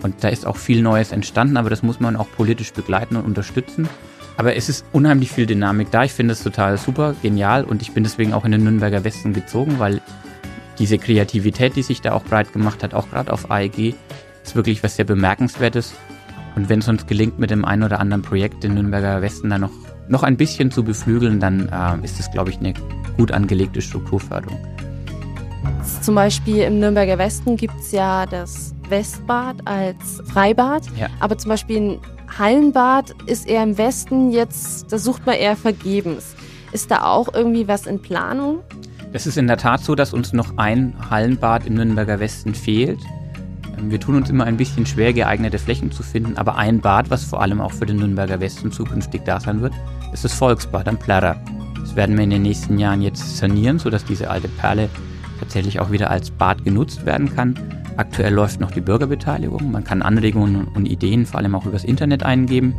und 0.06 0.22
da 0.22 0.28
ist 0.28 0.46
auch 0.46 0.56
viel 0.56 0.82
Neues 0.82 1.10
entstanden, 1.10 1.56
aber 1.56 1.68
das 1.68 1.82
muss 1.82 1.98
man 1.98 2.14
auch 2.14 2.28
politisch 2.30 2.72
begleiten 2.72 3.16
und 3.16 3.24
unterstützen. 3.24 3.88
Aber 4.36 4.54
es 4.54 4.68
ist 4.68 4.84
unheimlich 4.92 5.32
viel 5.32 5.46
Dynamik 5.46 5.90
da. 5.90 6.04
Ich 6.04 6.12
finde 6.12 6.32
es 6.32 6.44
total 6.44 6.78
super, 6.78 7.16
genial 7.22 7.64
und 7.64 7.82
ich 7.82 7.92
bin 7.92 8.04
deswegen 8.04 8.32
auch 8.32 8.44
in 8.44 8.52
den 8.52 8.62
Nürnberger 8.62 9.02
Westen 9.02 9.32
gezogen, 9.32 9.80
weil 9.80 10.00
diese 10.78 10.98
Kreativität, 10.98 11.74
die 11.74 11.82
sich 11.82 12.02
da 12.02 12.12
auch 12.12 12.22
breit 12.22 12.52
gemacht 12.52 12.84
hat, 12.84 12.94
auch 12.94 13.10
gerade 13.10 13.32
auf 13.32 13.50
AEG, 13.50 13.94
ist 14.44 14.54
wirklich 14.54 14.84
was 14.84 14.94
sehr 14.94 15.06
Bemerkenswertes. 15.06 15.94
Und 16.54 16.68
wenn 16.68 16.78
es 16.78 16.88
uns 16.88 17.06
gelingt, 17.06 17.40
mit 17.40 17.50
dem 17.50 17.64
einen 17.64 17.82
oder 17.82 17.98
anderen 17.98 18.22
Projekt 18.22 18.62
den 18.62 18.74
Nürnberger 18.74 19.22
Westen 19.22 19.50
dann 19.50 19.62
noch, 19.62 19.72
noch 20.08 20.22
ein 20.22 20.36
bisschen 20.36 20.70
zu 20.70 20.84
beflügeln, 20.84 21.40
dann 21.40 21.68
äh, 21.68 22.04
ist 22.04 22.20
es, 22.20 22.30
glaube 22.30 22.50
ich, 22.50 22.58
eine 22.58 22.74
gut 23.16 23.32
angelegte 23.32 23.80
Strukturförderung. 23.80 24.58
Zum 26.00 26.14
Beispiel 26.14 26.58
im 26.58 26.78
Nürnberger 26.78 27.18
Westen 27.18 27.56
gibt 27.56 27.80
es 27.80 27.90
ja 27.90 28.24
das 28.26 28.75
Westbad 28.90 29.56
als 29.66 30.22
Freibad, 30.26 30.82
ja. 30.96 31.08
aber 31.20 31.38
zum 31.38 31.50
Beispiel 31.50 31.76
ein 31.76 32.00
Hallenbad 32.38 33.14
ist 33.26 33.48
eher 33.48 33.62
im 33.62 33.78
Westen, 33.78 34.30
jetzt, 34.30 34.92
da 34.92 34.98
sucht 34.98 35.24
man 35.26 35.36
eher 35.36 35.56
vergebens. 35.56 36.34
Ist 36.72 36.90
da 36.90 37.04
auch 37.04 37.32
irgendwie 37.32 37.68
was 37.68 37.86
in 37.86 38.00
Planung? 38.00 38.58
Es 39.12 39.26
ist 39.26 39.38
in 39.38 39.46
der 39.46 39.56
Tat 39.56 39.80
so, 39.80 39.94
dass 39.94 40.12
uns 40.12 40.32
noch 40.32 40.58
ein 40.58 40.94
Hallenbad 41.10 41.66
im 41.66 41.74
Nürnberger 41.74 42.20
Westen 42.20 42.54
fehlt. 42.54 43.00
Ähm, 43.78 43.90
wir 43.90 44.00
tun 44.00 44.16
uns 44.16 44.28
immer 44.28 44.44
ein 44.44 44.56
bisschen 44.56 44.84
schwer, 44.84 45.12
geeignete 45.12 45.58
Flächen 45.58 45.90
zu 45.90 46.02
finden, 46.02 46.36
aber 46.36 46.56
ein 46.56 46.80
Bad, 46.80 47.08
was 47.10 47.24
vor 47.24 47.40
allem 47.40 47.60
auch 47.60 47.72
für 47.72 47.86
den 47.86 47.96
Nürnberger 47.96 48.40
Westen 48.40 48.72
zukünftig 48.72 49.22
da 49.24 49.40
sein 49.40 49.60
wird, 49.60 49.72
ist 50.12 50.24
das 50.24 50.34
Volksbad 50.34 50.88
am 50.88 50.98
Plärrer. 50.98 51.40
Das 51.80 51.96
werden 51.96 52.16
wir 52.16 52.24
in 52.24 52.30
den 52.30 52.42
nächsten 52.42 52.78
Jahren 52.78 53.00
jetzt 53.00 53.36
sanieren, 53.36 53.78
sodass 53.78 54.04
diese 54.04 54.28
alte 54.28 54.48
Perle 54.48 54.90
tatsächlich 55.38 55.80
auch 55.80 55.90
wieder 55.90 56.10
als 56.10 56.30
Bad 56.30 56.64
genutzt 56.64 57.06
werden 57.06 57.34
kann. 57.34 57.54
Aktuell 57.96 58.34
läuft 58.34 58.60
noch 58.60 58.70
die 58.70 58.80
Bürgerbeteiligung. 58.80 59.70
Man 59.70 59.84
kann 59.84 60.02
Anregungen 60.02 60.68
und 60.68 60.86
Ideen 60.86 61.24
vor 61.24 61.40
allem 61.40 61.54
auch 61.54 61.64
übers 61.64 61.84
Internet 61.84 62.22
eingeben. 62.22 62.74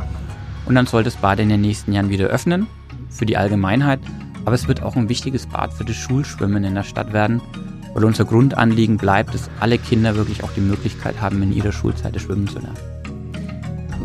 Und 0.66 0.74
dann 0.74 0.86
soll 0.86 1.02
das 1.02 1.16
Bad 1.16 1.40
in 1.40 1.48
den 1.48 1.60
nächsten 1.60 1.92
Jahren 1.92 2.10
wieder 2.10 2.26
öffnen 2.26 2.66
für 3.10 3.26
die 3.26 3.36
Allgemeinheit. 3.36 4.00
Aber 4.44 4.54
es 4.54 4.68
wird 4.68 4.82
auch 4.82 4.96
ein 4.96 5.08
wichtiges 5.08 5.46
Bad 5.46 5.72
für 5.72 5.84
das 5.84 5.96
Schulschwimmen 5.96 6.62
in 6.62 6.74
der 6.74 6.84
Stadt 6.84 7.12
werden, 7.12 7.40
weil 7.94 8.04
unser 8.04 8.24
Grundanliegen 8.24 8.96
bleibt, 8.96 9.34
dass 9.34 9.50
alle 9.60 9.78
Kinder 9.78 10.14
wirklich 10.14 10.44
auch 10.44 10.52
die 10.52 10.60
Möglichkeit 10.60 11.20
haben, 11.20 11.42
in 11.42 11.52
ihrer 11.52 11.72
Schulzeit 11.72 12.18
schwimmen 12.20 12.46
zu 12.46 12.60
lernen. 12.60 12.76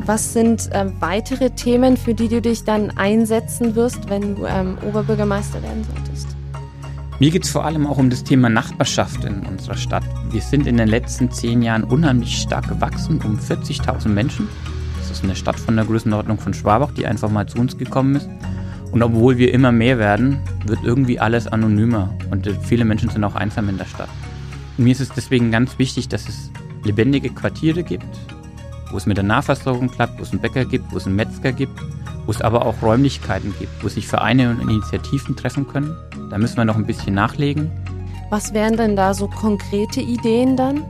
Was 0.05 0.33
sind 0.33 0.69
äh, 0.73 0.85
weitere 0.99 1.51
Themen, 1.51 1.95
für 1.95 2.13
die 2.13 2.27
du 2.27 2.41
dich 2.41 2.65
dann 2.65 2.89
einsetzen 2.97 3.75
wirst, 3.75 4.09
wenn 4.09 4.35
du 4.35 4.45
ähm, 4.45 4.77
Oberbürgermeister 4.85 5.61
werden 5.61 5.85
solltest? 5.95 6.27
Mir 7.19 7.31
geht 7.31 7.45
es 7.45 7.51
vor 7.51 7.63
allem 7.63 7.87
auch 7.87 7.97
um 7.97 8.09
das 8.09 8.23
Thema 8.23 8.49
Nachbarschaft 8.49 9.23
in 9.23 9.45
unserer 9.45 9.77
Stadt. 9.77 10.03
Wir 10.33 10.41
sind 10.41 10.65
in 10.65 10.77
den 10.77 10.87
letzten 10.87 11.29
zehn 11.29 11.61
Jahren 11.61 11.83
unheimlich 11.83 12.41
stark 12.41 12.67
gewachsen, 12.67 13.21
um 13.23 13.37
40.000 13.37 14.07
Menschen. 14.07 14.47
Das 14.97 15.11
ist 15.11 15.23
eine 15.23 15.35
Stadt 15.35 15.59
von 15.59 15.75
der 15.75 15.85
Größenordnung 15.85 16.39
von 16.39 16.55
Schwabach, 16.55 16.89
die 16.89 17.05
einfach 17.05 17.29
mal 17.29 17.45
zu 17.45 17.59
uns 17.59 17.77
gekommen 17.77 18.15
ist. 18.15 18.27
Und 18.91 19.03
obwohl 19.03 19.37
wir 19.37 19.53
immer 19.53 19.71
mehr 19.71 19.99
werden, 19.99 20.39
wird 20.65 20.79
irgendwie 20.83 21.19
alles 21.19 21.45
anonymer 21.45 22.17
und 22.31 22.49
viele 22.63 22.83
Menschen 22.83 23.09
sind 23.09 23.23
auch 23.23 23.35
einsam 23.35 23.69
in 23.69 23.77
der 23.77 23.85
Stadt. 23.85 24.09
Und 24.75 24.85
mir 24.85 24.91
ist 24.93 25.01
es 25.01 25.09
deswegen 25.09 25.51
ganz 25.51 25.77
wichtig, 25.77 26.09
dass 26.09 26.27
es 26.27 26.51
lebendige 26.83 27.29
Quartiere 27.29 27.83
gibt, 27.83 28.07
wo 28.89 28.97
es 28.97 29.05
mit 29.05 29.17
der 29.17 29.25
Nahversorgung 29.25 29.87
klappt, 29.89 30.17
wo 30.17 30.23
es 30.23 30.31
einen 30.31 30.41
Bäcker 30.41 30.65
gibt, 30.65 30.91
wo 30.91 30.97
es 30.97 31.05
einen 31.05 31.15
Metzger 31.15 31.51
gibt, 31.51 31.79
wo 32.25 32.31
es 32.31 32.41
aber 32.41 32.65
auch 32.65 32.81
Räumlichkeiten 32.81 33.53
gibt, 33.59 33.83
wo 33.83 33.87
sich 33.87 34.07
Vereine 34.07 34.49
und 34.49 34.67
Initiativen 34.67 35.35
treffen 35.35 35.67
können. 35.67 35.95
Da 36.31 36.39
müssen 36.39 36.57
wir 36.57 36.65
noch 36.65 36.75
ein 36.75 36.87
bisschen 36.87 37.13
nachlegen. 37.13 37.69
Was 38.33 38.51
wären 38.51 38.75
denn 38.77 38.95
da 38.95 39.13
so 39.13 39.27
konkrete 39.27 40.01
Ideen 40.01 40.57
dann? 40.57 40.83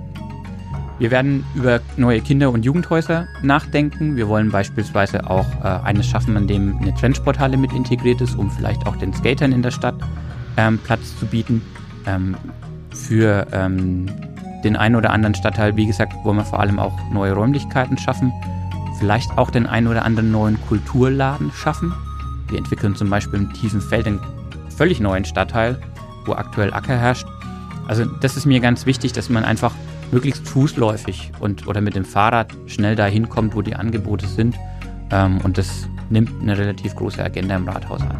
Wir 0.98 1.12
werden 1.12 1.44
über 1.56 1.82
neue 1.98 2.22
Kinder- 2.22 2.50
und 2.50 2.64
Jugendhäuser 2.64 3.28
nachdenken. 3.42 4.16
Wir 4.16 4.30
wollen 4.30 4.50
beispielsweise 4.50 5.30
auch 5.30 5.46
äh, 5.62 5.68
eines 5.84 6.08
schaffen, 6.08 6.38
an 6.38 6.48
dem 6.48 6.78
eine 6.78 6.96
Trendsporthalle 6.96 7.58
mit 7.58 7.74
integriert 7.74 8.22
ist, 8.22 8.36
um 8.36 8.50
vielleicht 8.50 8.88
auch 8.88 8.96
den 8.96 9.12
Skatern 9.12 9.52
in 9.52 9.62
der 9.62 9.72
Stadt 9.72 9.96
ähm, 10.56 10.80
Platz 10.86 11.20
zu 11.20 11.26
bieten. 11.26 11.62
Ähm, 12.06 12.38
für 12.92 13.46
ähm, 13.52 14.10
den 14.64 14.78
einen 14.78 14.96
oder 14.96 15.10
anderen 15.10 15.36
Stadtteil, 15.36 15.76
wie 15.76 15.86
gesagt, 15.86 16.14
wollen 16.24 16.38
wir 16.38 16.46
vor 16.46 16.62
allem 16.62 16.80
auch 16.80 16.98
neue 17.12 17.34
Räumlichkeiten 17.34 17.98
schaffen. 17.98 18.32
Vielleicht 19.00 19.38
auch 19.38 19.50
den 19.50 19.68
einen 19.68 19.88
oder 19.88 20.06
anderen 20.06 20.32
neuen 20.32 20.62
Kulturladen 20.62 21.52
schaffen. 21.52 21.92
Wir 22.48 22.58
entwickeln 22.58 22.96
zum 22.96 23.10
Beispiel 23.10 23.40
im 23.40 23.52
tiefen 23.52 23.82
Feld 23.82 24.08
einen 24.08 24.22
völlig 24.70 25.02
neuen 25.02 25.26
Stadtteil, 25.26 25.78
wo 26.26 26.36
aktuell 26.36 26.74
Acker 26.74 26.98
herrscht. 26.98 27.28
Also 27.88 28.06
das 28.06 28.38
ist 28.38 28.46
mir 28.46 28.60
ganz 28.60 28.86
wichtig, 28.86 29.13
dass 29.13 29.30
man 29.30 29.44
einfach 29.44 29.74
möglichst 30.12 30.48
fußläufig 30.48 31.32
und 31.40 31.68
oder 31.68 31.82
mit 31.82 31.96
dem 31.96 32.06
Fahrrad 32.06 32.54
schnell 32.68 32.96
dahin 32.96 33.30
kommt, 33.30 33.56
wo 33.56 33.62
die 33.62 33.75
Angebote 33.75 34.28
sind. 34.28 34.56
Ähm, 35.12 35.40
und 35.44 35.58
das 35.58 35.88
nimmt 36.10 36.30
eine 36.42 36.58
relativ 36.58 36.96
große 36.96 37.24
Agenda 37.24 37.56
im 37.56 37.68
Rathaus 37.68 38.02
an. 38.02 38.18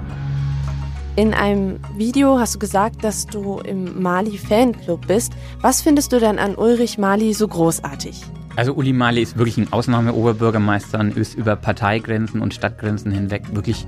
In 1.16 1.36
einem 1.36 1.80
Video 1.96 2.40
hast 2.40 2.56
du 2.56 2.60
gesagt, 2.60 3.04
dass 3.04 3.28
du 3.28 3.60
im 3.60 4.02
Mali 4.02 4.36
Fanclub 4.38 5.06
bist. 5.06 5.34
Was 5.62 5.82
findest 5.82 6.12
du 6.12 6.20
denn 6.20 6.40
an 6.40 6.56
Ulrich 6.56 6.98
Mali 6.98 7.36
so 7.36 7.48
großartig? 7.48 8.24
Also 8.56 8.74
Uli 8.74 8.94
Mali 8.94 9.22
ist 9.22 9.38
wirklich 9.38 9.58
ein 9.58 9.72
Ausnahmeoberbürgermeister 9.72 11.00
und 11.00 11.16
ist 11.16 11.36
über 11.36 11.56
Parteigrenzen 11.56 12.42
und 12.42 12.54
Stadtgrenzen 12.54 13.12
hinweg 13.12 13.44
wirklich 13.54 13.86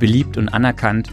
beliebt 0.00 0.36
und 0.36 0.48
anerkannt. 0.48 1.10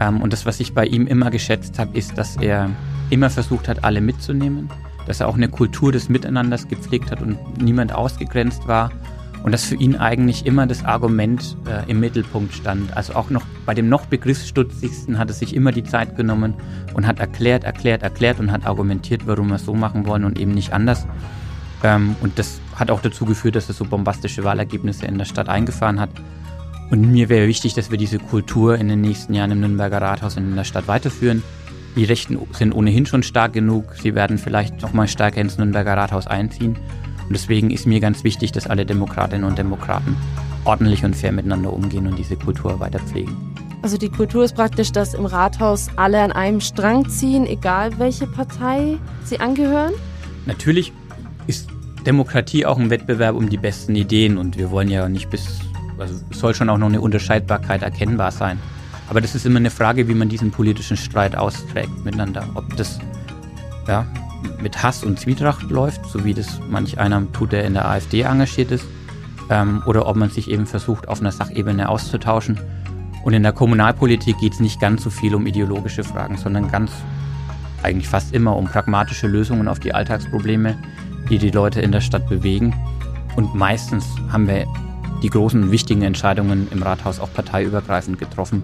Ähm, 0.00 0.20
und 0.20 0.32
das, 0.32 0.46
was 0.46 0.58
ich 0.58 0.74
bei 0.74 0.84
ihm 0.84 1.06
immer 1.06 1.30
geschätzt 1.30 1.78
habe, 1.78 1.96
ist, 1.96 2.18
dass 2.18 2.36
er 2.36 2.70
immer 3.10 3.30
versucht 3.30 3.68
hat, 3.68 3.84
alle 3.84 4.00
mitzunehmen, 4.00 4.68
dass 5.06 5.20
er 5.20 5.28
auch 5.28 5.34
eine 5.34 5.48
Kultur 5.48 5.92
des 5.92 6.08
Miteinanders 6.08 6.68
gepflegt 6.68 7.10
hat 7.10 7.22
und 7.22 7.62
niemand 7.62 7.92
ausgegrenzt 7.92 8.66
war 8.66 8.90
und 9.44 9.52
dass 9.52 9.66
für 9.66 9.74
ihn 9.74 9.96
eigentlich 9.96 10.46
immer 10.46 10.66
das 10.66 10.84
Argument 10.84 11.56
äh, 11.66 11.88
im 11.90 12.00
Mittelpunkt 12.00 12.54
stand. 12.54 12.96
Also 12.96 13.14
auch 13.14 13.28
noch 13.28 13.42
bei 13.66 13.74
dem 13.74 13.90
noch 13.90 14.06
begriffsstutzigsten 14.06 15.18
hat 15.18 15.28
er 15.28 15.34
sich 15.34 15.54
immer 15.54 15.70
die 15.70 15.84
Zeit 15.84 16.16
genommen 16.16 16.54
und 16.94 17.06
hat 17.06 17.18
erklärt, 17.18 17.62
erklärt, 17.62 18.02
erklärt 18.02 18.40
und 18.40 18.50
hat 18.50 18.66
argumentiert, 18.66 19.26
warum 19.26 19.48
wir 19.48 19.56
es 19.56 19.66
so 19.66 19.74
machen 19.74 20.06
wollen 20.06 20.24
und 20.24 20.38
eben 20.38 20.52
nicht 20.52 20.72
anders. 20.72 21.06
Ähm, 21.82 22.16
und 22.22 22.38
das 22.38 22.58
hat 22.74 22.90
auch 22.90 23.02
dazu 23.02 23.26
geführt, 23.26 23.54
dass 23.54 23.68
er 23.68 23.74
so 23.74 23.84
bombastische 23.84 24.44
Wahlergebnisse 24.44 25.04
in 25.04 25.18
der 25.18 25.26
Stadt 25.26 25.50
eingefahren 25.50 26.00
hat. 26.00 26.10
Und 26.90 27.12
mir 27.12 27.28
wäre 27.28 27.46
wichtig, 27.46 27.74
dass 27.74 27.90
wir 27.90 27.98
diese 27.98 28.18
Kultur 28.18 28.78
in 28.78 28.88
den 28.88 29.02
nächsten 29.02 29.34
Jahren 29.34 29.50
im 29.50 29.60
Nürnberger 29.60 30.00
Rathaus 30.00 30.38
und 30.38 30.44
in 30.44 30.56
der 30.56 30.64
Stadt 30.64 30.88
weiterführen. 30.88 31.42
Die 31.96 32.04
Rechten 32.04 32.38
sind 32.52 32.72
ohnehin 32.72 33.06
schon 33.06 33.22
stark 33.22 33.52
genug. 33.52 33.94
Sie 34.00 34.14
werden 34.14 34.38
vielleicht 34.38 34.82
noch 34.82 34.92
mal 34.92 35.06
stärker 35.06 35.40
ins 35.40 35.58
Nürnberger 35.58 35.96
Rathaus 35.96 36.26
einziehen. 36.26 36.76
Und 37.22 37.32
deswegen 37.32 37.70
ist 37.70 37.86
mir 37.86 38.00
ganz 38.00 38.24
wichtig, 38.24 38.52
dass 38.52 38.66
alle 38.66 38.84
Demokratinnen 38.84 39.44
und 39.44 39.56
Demokraten 39.56 40.16
ordentlich 40.64 41.04
und 41.04 41.14
fair 41.14 41.32
miteinander 41.32 41.72
umgehen 41.72 42.06
und 42.06 42.18
diese 42.18 42.36
Kultur 42.36 42.80
weiter 42.80 42.98
pflegen. 42.98 43.36
Also 43.82 43.98
die 43.98 44.08
Kultur 44.08 44.44
ist 44.44 44.54
praktisch, 44.54 44.92
dass 44.92 45.14
im 45.14 45.26
Rathaus 45.26 45.88
alle 45.96 46.20
an 46.20 46.32
einem 46.32 46.60
Strang 46.60 47.08
ziehen, 47.08 47.46
egal 47.46 47.98
welche 47.98 48.26
Partei 48.26 48.96
sie 49.24 49.40
angehören? 49.40 49.92
Natürlich 50.46 50.92
ist 51.46 51.68
Demokratie 52.06 52.66
auch 52.66 52.78
ein 52.78 52.90
Wettbewerb 52.90 53.36
um 53.36 53.48
die 53.48 53.58
besten 53.58 53.94
Ideen 53.94 54.38
und 54.38 54.58
wir 54.58 54.70
wollen 54.70 54.88
ja 54.88 55.08
nicht 55.08 55.30
bis, 55.30 55.60
also 55.98 56.14
es 56.30 56.38
soll 56.38 56.54
schon 56.54 56.70
auch 56.70 56.78
noch 56.78 56.88
eine 56.88 57.00
Unterscheidbarkeit 57.00 57.82
erkennbar 57.82 58.30
sein. 58.30 58.58
Aber 59.08 59.20
das 59.20 59.34
ist 59.34 59.46
immer 59.46 59.58
eine 59.58 59.70
Frage, 59.70 60.08
wie 60.08 60.14
man 60.14 60.28
diesen 60.28 60.50
politischen 60.50 60.96
Streit 60.96 61.36
austrägt 61.36 62.04
miteinander. 62.04 62.48
Ob 62.54 62.76
das 62.76 62.98
ja, 63.86 64.06
mit 64.60 64.82
Hass 64.82 65.04
und 65.04 65.18
Zwietracht 65.20 65.70
läuft, 65.70 66.06
so 66.06 66.24
wie 66.24 66.34
das 66.34 66.60
manch 66.68 66.98
einer 66.98 67.30
tut, 67.32 67.52
der 67.52 67.64
in 67.64 67.74
der 67.74 67.88
AfD 67.88 68.22
engagiert 68.22 68.70
ist, 68.70 68.86
ähm, 69.50 69.82
oder 69.86 70.06
ob 70.06 70.16
man 70.16 70.30
sich 70.30 70.50
eben 70.50 70.66
versucht, 70.66 71.08
auf 71.08 71.20
einer 71.20 71.32
Sachebene 71.32 71.88
auszutauschen. 71.88 72.58
Und 73.24 73.32
in 73.32 73.42
der 73.42 73.52
Kommunalpolitik 73.52 74.38
geht 74.38 74.54
es 74.54 74.60
nicht 74.60 74.80
ganz 74.80 75.02
so 75.02 75.10
viel 75.10 75.34
um 75.34 75.46
ideologische 75.46 76.04
Fragen, 76.04 76.36
sondern 76.36 76.70
ganz 76.70 76.90
eigentlich 77.82 78.08
fast 78.08 78.34
immer 78.34 78.56
um 78.56 78.66
pragmatische 78.66 79.26
Lösungen 79.26 79.68
auf 79.68 79.78
die 79.78 79.94
Alltagsprobleme, 79.94 80.76
die 81.28 81.38
die 81.38 81.50
Leute 81.50 81.80
in 81.80 81.92
der 81.92 82.00
Stadt 82.00 82.28
bewegen. 82.28 82.74
Und 83.36 83.54
meistens 83.54 84.06
haben 84.30 84.46
wir 84.46 84.66
die 85.22 85.30
großen 85.30 85.70
wichtigen 85.70 86.02
Entscheidungen 86.02 86.68
im 86.70 86.82
Rathaus 86.82 87.20
auch 87.20 87.32
parteiübergreifend 87.32 88.18
getroffen. 88.18 88.62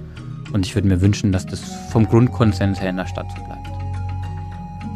Und 0.53 0.67
ich 0.67 0.75
würde 0.75 0.89
mir 0.89 1.01
wünschen, 1.01 1.33
dass 1.33 1.47
das 1.47 1.61
vom 1.91 2.07
Grundkonsens 2.07 2.81
her 2.81 2.91
in 2.91 2.97
der 2.97 3.07
Stadt 3.07 3.27
so 3.37 3.43
bleibt. 3.45 3.67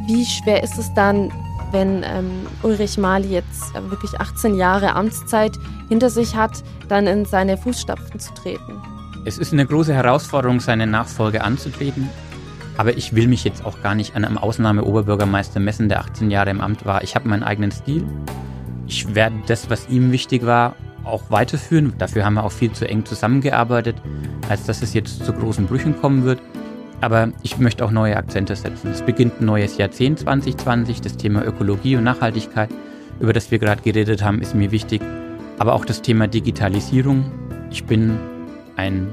Wie 0.06 0.25
schwer 0.25 0.62
ist 0.62 0.78
es 0.78 0.92
dann, 0.94 1.32
wenn 1.70 2.02
ähm, 2.04 2.46
Ulrich 2.62 2.99
Mali 2.99 3.28
jetzt 3.28 3.75
äh, 3.75 3.90
wirklich 3.90 4.20
18 4.20 4.54
Jahre 4.54 4.94
Amtszeit 4.94 5.52
hinter 5.88 6.11
sich 6.11 6.37
hat, 6.37 6.62
dann 6.88 7.06
in 7.06 7.25
seine 7.25 7.56
Fußstapfen 7.56 8.20
zu 8.20 8.34
treten? 8.34 8.80
Es 9.25 9.38
ist 9.38 9.52
eine 9.52 9.64
große 9.64 9.94
Herausforderung, 9.94 10.61
seine 10.61 10.87
Nachfolge 10.87 11.42
anzutreten. 11.42 12.11
Aber 12.76 12.96
ich 12.96 13.14
will 13.14 13.28
mich 13.28 13.44
jetzt 13.44 13.64
auch 13.64 13.80
gar 13.82 13.94
nicht 13.94 14.16
an 14.16 14.25
einem 14.25 14.37
Ausnahme-Oberbürgermeister 14.37 15.61
messen, 15.61 15.88
der 15.88 16.00
18 16.00 16.30
Jahre 16.30 16.50
im 16.50 16.61
Amt 16.61 16.84
war. 16.84 17.02
Ich 17.02 17.14
habe 17.14 17.28
meinen 17.28 17.44
eigenen 17.44 17.70
Stil. 17.70 18.04
Ich 18.87 19.14
werde 19.14 19.37
das, 19.46 19.70
was 19.70 19.88
ihm 19.88 20.12
wichtig 20.12 20.44
war, 20.44 20.75
auch 21.04 21.30
weiterführen. 21.30 21.92
Dafür 21.99 22.25
haben 22.25 22.34
wir 22.34 22.44
auch 22.44 22.52
viel 22.52 22.73
zu 22.73 22.88
eng 22.88 23.04
zusammengearbeitet, 23.04 23.96
als 24.49 24.64
dass 24.64 24.82
es 24.82 24.94
jetzt 24.94 25.25
zu 25.25 25.32
großen 25.32 25.66
Brüchen 25.66 26.00
kommen 26.00 26.25
wird. 26.25 26.40
Aber 27.00 27.28
ich 27.42 27.58
möchte 27.58 27.84
auch 27.84 27.90
neue 27.90 28.16
Akzente 28.16 28.56
setzen. 28.56 28.90
Es 28.90 29.02
beginnt 29.02 29.40
ein 29.40 29.46
neues 29.46 29.76
Jahrzehnt 29.76 30.20
2020. 30.20 31.00
Das 31.00 31.16
Thema 31.16 31.44
Ökologie 31.44 31.96
und 31.96 32.04
Nachhaltigkeit, 32.04 32.70
über 33.20 33.32
das 33.32 33.50
wir 33.50 33.58
gerade 33.58 33.82
geredet 33.82 34.23
haben, 34.23 34.40
ist 34.40 34.54
mir 34.54 34.70
wichtig. 34.70 35.02
Aber 35.58 35.75
auch 35.75 35.84
das 35.84 36.02
Thema 36.02 36.26
Digitalisierung. 36.26 37.30
Ich 37.70 37.84
bin 37.84 38.18
ein 38.76 39.08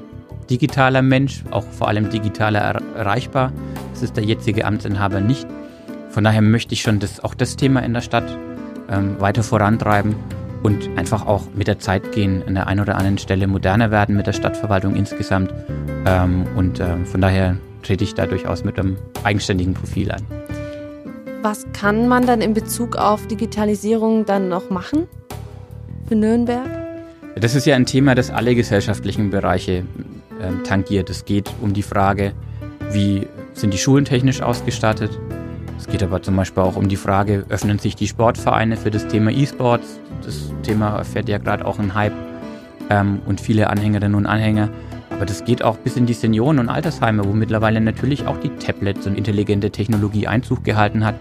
digitaler 0.49 1.01
Mensch, 1.01 1.43
auch 1.51 1.65
vor 1.65 1.87
allem 1.87 2.09
digitaler 2.09 2.59
erreichbar. 2.95 3.51
Das 3.93 4.03
ist 4.03 4.15
der 4.15 4.23
jetzige 4.23 4.65
Amtsinhaber 4.65 5.19
nicht. 5.19 5.47
Von 6.09 6.23
daher 6.23 6.41
möchte 6.41 6.73
ich 6.73 6.81
schon 6.81 6.99
das, 6.99 7.21
auch 7.21 7.33
das 7.33 7.55
Thema 7.55 7.81
in 7.81 7.93
der 7.93 8.01
Stadt 8.01 8.37
ähm, 8.89 9.19
weiter 9.19 9.43
vorantreiben 9.43 10.15
und 10.63 10.89
einfach 10.97 11.25
auch 11.25 11.43
mit 11.55 11.67
der 11.67 11.79
Zeit 11.79 12.11
gehen, 12.11 12.43
an 12.45 12.55
der 12.55 12.67
einen 12.67 12.79
oder 12.79 12.95
anderen 12.95 13.17
Stelle 13.17 13.47
moderner 13.47 13.91
werden 13.91 14.15
mit 14.15 14.27
der 14.27 14.33
Stadtverwaltung 14.33 14.95
insgesamt. 14.95 15.53
Ähm, 16.05 16.45
und 16.55 16.79
äh, 16.79 17.03
von 17.05 17.21
daher 17.21 17.57
trete 17.83 18.03
ich 18.03 18.13
da 18.13 18.27
durchaus 18.27 18.63
mit 18.63 18.79
einem 18.79 18.97
eigenständigen 19.23 19.73
Profil 19.73 20.11
an. 20.11 20.21
Was 21.41 21.65
kann 21.73 22.07
man 22.07 22.27
dann 22.27 22.41
in 22.41 22.53
Bezug 22.53 22.95
auf 22.95 23.25
Digitalisierung 23.27 24.25
dann 24.25 24.47
noch 24.49 24.69
machen 24.69 25.07
für 26.07 26.15
Nürnberg? 26.15 26.69
Das 27.35 27.55
ist 27.55 27.65
ja 27.65 27.75
ein 27.75 27.85
Thema, 27.85 28.13
das 28.13 28.29
alle 28.29 28.53
gesellschaftlichen 28.53 29.31
Bereiche 29.31 29.83
äh, 30.39 30.63
tangiert. 30.63 31.09
Es 31.09 31.25
geht 31.25 31.49
um 31.61 31.73
die 31.73 31.81
Frage, 31.81 32.33
wie 32.91 33.27
sind 33.53 33.73
die 33.73 33.77
Schulen 33.77 34.05
technisch 34.05 34.41
ausgestattet? 34.41 35.17
Es 35.81 35.87
geht 35.87 36.03
aber 36.03 36.21
zum 36.21 36.35
Beispiel 36.35 36.61
auch 36.61 36.75
um 36.75 36.89
die 36.89 36.95
Frage, 36.95 37.43
öffnen 37.49 37.79
sich 37.79 37.95
die 37.95 38.07
Sportvereine 38.07 38.77
für 38.77 38.91
das 38.91 39.07
Thema 39.07 39.31
E-Sports? 39.31 39.99
Das 40.23 40.53
Thema 40.61 40.95
erfährt 40.95 41.27
ja 41.27 41.39
gerade 41.39 41.65
auch 41.65 41.79
einen 41.79 41.95
Hype 41.95 42.13
ähm, 42.91 43.19
und 43.25 43.41
viele 43.41 43.67
Anhängerinnen 43.67 44.13
und 44.13 44.27
Anhänger. 44.27 44.69
Aber 45.09 45.25
das 45.25 45.43
geht 45.43 45.63
auch 45.63 45.77
bis 45.77 45.97
in 45.97 46.05
die 46.05 46.13
Senioren- 46.13 46.59
und 46.59 46.69
Altersheime, 46.69 47.25
wo 47.25 47.33
mittlerweile 47.33 47.81
natürlich 47.81 48.27
auch 48.27 48.37
die 48.37 48.49
Tablets 48.57 49.07
und 49.07 49.17
intelligente 49.17 49.71
Technologie 49.71 50.27
Einzug 50.27 50.63
gehalten 50.63 51.03
hat. 51.03 51.15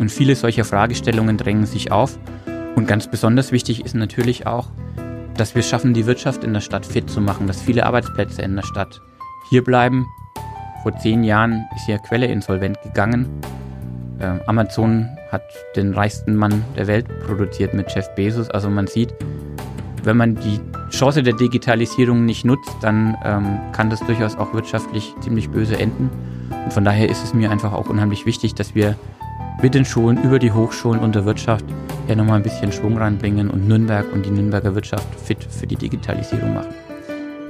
Und 0.00 0.10
viele 0.10 0.34
solcher 0.34 0.64
Fragestellungen 0.64 1.36
drängen 1.36 1.64
sich 1.64 1.92
auf. 1.92 2.18
Und 2.74 2.88
ganz 2.88 3.06
besonders 3.06 3.52
wichtig 3.52 3.84
ist 3.84 3.94
natürlich 3.94 4.44
auch, 4.44 4.70
dass 5.36 5.54
wir 5.54 5.62
schaffen, 5.62 5.94
die 5.94 6.06
Wirtschaft 6.06 6.42
in 6.42 6.52
der 6.52 6.62
Stadt 6.62 6.84
fit 6.84 7.08
zu 7.08 7.20
machen, 7.20 7.46
dass 7.46 7.62
viele 7.62 7.86
Arbeitsplätze 7.86 8.42
in 8.42 8.56
der 8.56 8.64
Stadt 8.64 9.00
hier 9.50 9.62
bleiben. 9.62 10.04
Vor 10.82 10.96
zehn 10.96 11.22
Jahren 11.22 11.64
ist 11.76 11.86
hier 11.86 11.98
Quelle 11.98 12.26
insolvent 12.26 12.82
gegangen. 12.82 13.28
Ähm, 14.20 14.40
Amazon 14.46 15.08
hat 15.30 15.42
den 15.76 15.94
reichsten 15.94 16.36
Mann 16.36 16.64
der 16.76 16.86
Welt 16.86 17.06
produziert 17.26 17.74
mit 17.74 17.92
Jeff 17.94 18.14
Bezos. 18.14 18.48
Also 18.50 18.70
man 18.70 18.86
sieht, 18.86 19.14
wenn 20.04 20.16
man 20.16 20.36
die 20.36 20.60
Chance 20.90 21.22
der 21.22 21.34
Digitalisierung 21.34 22.24
nicht 22.24 22.44
nutzt, 22.44 22.70
dann 22.82 23.16
ähm, 23.24 23.58
kann 23.72 23.90
das 23.90 24.00
durchaus 24.00 24.36
auch 24.36 24.52
wirtschaftlich 24.52 25.14
ziemlich 25.20 25.50
böse 25.50 25.78
enden. 25.78 26.10
Und 26.64 26.72
von 26.72 26.84
daher 26.84 27.08
ist 27.08 27.24
es 27.24 27.34
mir 27.34 27.50
einfach 27.50 27.72
auch 27.72 27.88
unheimlich 27.88 28.26
wichtig, 28.26 28.54
dass 28.54 28.74
wir 28.74 28.96
mit 29.62 29.74
den 29.74 29.84
Schulen, 29.84 30.22
über 30.22 30.38
die 30.38 30.52
Hochschulen 30.52 31.00
und 31.00 31.14
der 31.14 31.24
Wirtschaft 31.24 31.64
ja 32.08 32.14
nochmal 32.14 32.36
ein 32.36 32.42
bisschen 32.42 32.70
Schwung 32.70 32.98
reinbringen 32.98 33.50
und 33.50 33.66
Nürnberg 33.66 34.12
und 34.12 34.26
die 34.26 34.30
Nürnberger 34.30 34.74
Wirtschaft 34.74 35.06
fit 35.18 35.42
für 35.42 35.66
die 35.66 35.76
Digitalisierung 35.76 36.54
machen. 36.54 36.74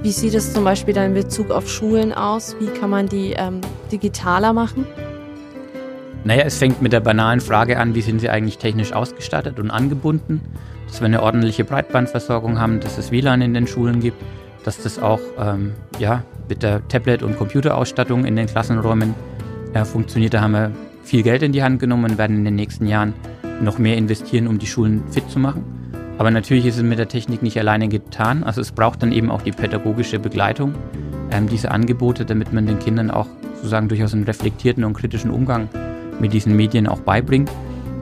Wie 0.02 0.12
sieht 0.12 0.34
es 0.34 0.52
zum 0.52 0.64
Beispiel 0.64 0.94
dann 0.94 1.06
in 1.06 1.14
Bezug 1.14 1.50
auf 1.50 1.68
Schulen 1.68 2.12
aus? 2.12 2.54
Wie 2.60 2.66
kann 2.66 2.90
man 2.90 3.08
die 3.08 3.32
ähm, 3.32 3.60
digitaler 3.90 4.52
machen? 4.52 4.86
Naja, 6.24 6.44
es 6.44 6.58
fängt 6.58 6.80
mit 6.82 6.92
der 6.92 7.00
banalen 7.00 7.40
Frage 7.40 7.78
an, 7.78 7.94
wie 7.94 8.00
sind 8.00 8.20
sie 8.20 8.30
eigentlich 8.30 8.58
technisch 8.58 8.92
ausgestattet 8.92 9.58
und 9.60 9.70
angebunden? 9.70 10.40
dass 10.94 11.00
wir 11.00 11.06
eine 11.06 11.24
ordentliche 11.24 11.64
Breitbandversorgung 11.64 12.60
haben, 12.60 12.78
dass 12.78 12.98
es 12.98 13.10
WLAN 13.10 13.42
in 13.42 13.52
den 13.52 13.66
Schulen 13.66 13.98
gibt, 13.98 14.22
dass 14.62 14.80
das 14.80 15.00
auch 15.00 15.18
ähm, 15.36 15.72
ja, 15.98 16.22
mit 16.48 16.62
der 16.62 16.86
Tablet- 16.86 17.24
und 17.24 17.36
Computerausstattung 17.36 18.24
in 18.24 18.36
den 18.36 18.46
Klassenräumen 18.46 19.12
äh, 19.72 19.84
funktioniert. 19.84 20.34
Da 20.34 20.42
haben 20.42 20.52
wir 20.52 20.70
viel 21.02 21.24
Geld 21.24 21.42
in 21.42 21.50
die 21.50 21.64
Hand 21.64 21.80
genommen 21.80 22.04
und 22.04 22.16
werden 22.16 22.36
in 22.36 22.44
den 22.44 22.54
nächsten 22.54 22.86
Jahren 22.86 23.12
noch 23.60 23.76
mehr 23.78 23.96
investieren, 23.96 24.46
um 24.46 24.60
die 24.60 24.68
Schulen 24.68 25.02
fit 25.10 25.28
zu 25.28 25.40
machen. 25.40 25.64
Aber 26.16 26.30
natürlich 26.30 26.64
ist 26.64 26.76
es 26.76 26.84
mit 26.84 27.00
der 27.00 27.08
Technik 27.08 27.42
nicht 27.42 27.58
alleine 27.58 27.88
getan. 27.88 28.44
Also 28.44 28.60
es 28.60 28.70
braucht 28.70 29.02
dann 29.02 29.10
eben 29.10 29.32
auch 29.32 29.42
die 29.42 29.50
pädagogische 29.50 30.20
Begleitung, 30.20 30.76
ähm, 31.32 31.48
diese 31.48 31.72
Angebote, 31.72 32.24
damit 32.24 32.52
man 32.52 32.66
den 32.66 32.78
Kindern 32.78 33.10
auch 33.10 33.26
sozusagen 33.56 33.88
durchaus 33.88 34.14
einen 34.14 34.22
reflektierten 34.22 34.84
und 34.84 34.94
kritischen 34.94 35.32
Umgang 35.32 35.68
mit 36.20 36.32
diesen 36.32 36.56
Medien 36.56 36.86
auch 36.86 37.00
beibringt. 37.00 37.50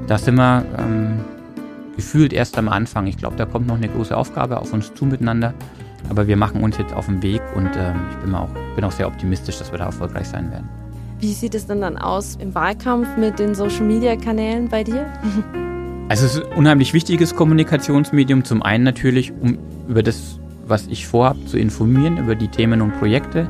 Da 0.06 0.18
sind 0.18 0.36
wir 0.36 0.64
ähm, 0.78 1.20
gefühlt 1.96 2.32
erst 2.32 2.58
am 2.58 2.68
Anfang. 2.68 3.06
Ich 3.06 3.16
glaube, 3.16 3.36
da 3.36 3.46
kommt 3.46 3.66
noch 3.66 3.76
eine 3.76 3.88
große 3.88 4.16
Aufgabe 4.16 4.60
auf 4.60 4.72
uns 4.72 4.92
zu 4.94 5.06
miteinander. 5.06 5.54
Aber 6.08 6.26
wir 6.26 6.36
machen 6.36 6.62
uns 6.62 6.78
jetzt 6.78 6.92
auf 6.92 7.06
den 7.06 7.22
Weg 7.22 7.40
und 7.54 7.70
ähm, 7.76 7.94
ich 8.10 8.16
bin 8.18 8.34
auch, 8.34 8.48
bin 8.74 8.84
auch 8.84 8.92
sehr 8.92 9.06
optimistisch, 9.06 9.58
dass 9.58 9.70
wir 9.70 9.78
da 9.78 9.86
erfolgreich 9.86 10.28
sein 10.28 10.50
werden. 10.50 10.68
Wie 11.20 11.32
sieht 11.32 11.54
es 11.54 11.66
denn 11.68 11.80
dann 11.80 11.96
aus 11.96 12.36
im 12.40 12.52
Wahlkampf 12.54 13.16
mit 13.16 13.38
den 13.38 13.54
Social-Media-Kanälen 13.54 14.68
bei 14.68 14.84
dir? 14.84 15.06
Also 16.08 16.26
es 16.26 16.34
ist 16.34 16.44
ein 16.44 16.58
unheimlich 16.58 16.92
wichtiges 16.92 17.34
Kommunikationsmedium. 17.34 18.44
Zum 18.44 18.62
einen 18.62 18.84
natürlich, 18.84 19.32
um 19.32 19.56
über 19.88 20.02
das, 20.02 20.38
was 20.66 20.86
ich 20.88 21.06
vorhabe, 21.06 21.46
zu 21.46 21.56
informieren, 21.56 22.18
über 22.18 22.34
die 22.34 22.48
Themen 22.48 22.82
und 22.82 22.98
Projekte. 22.98 23.48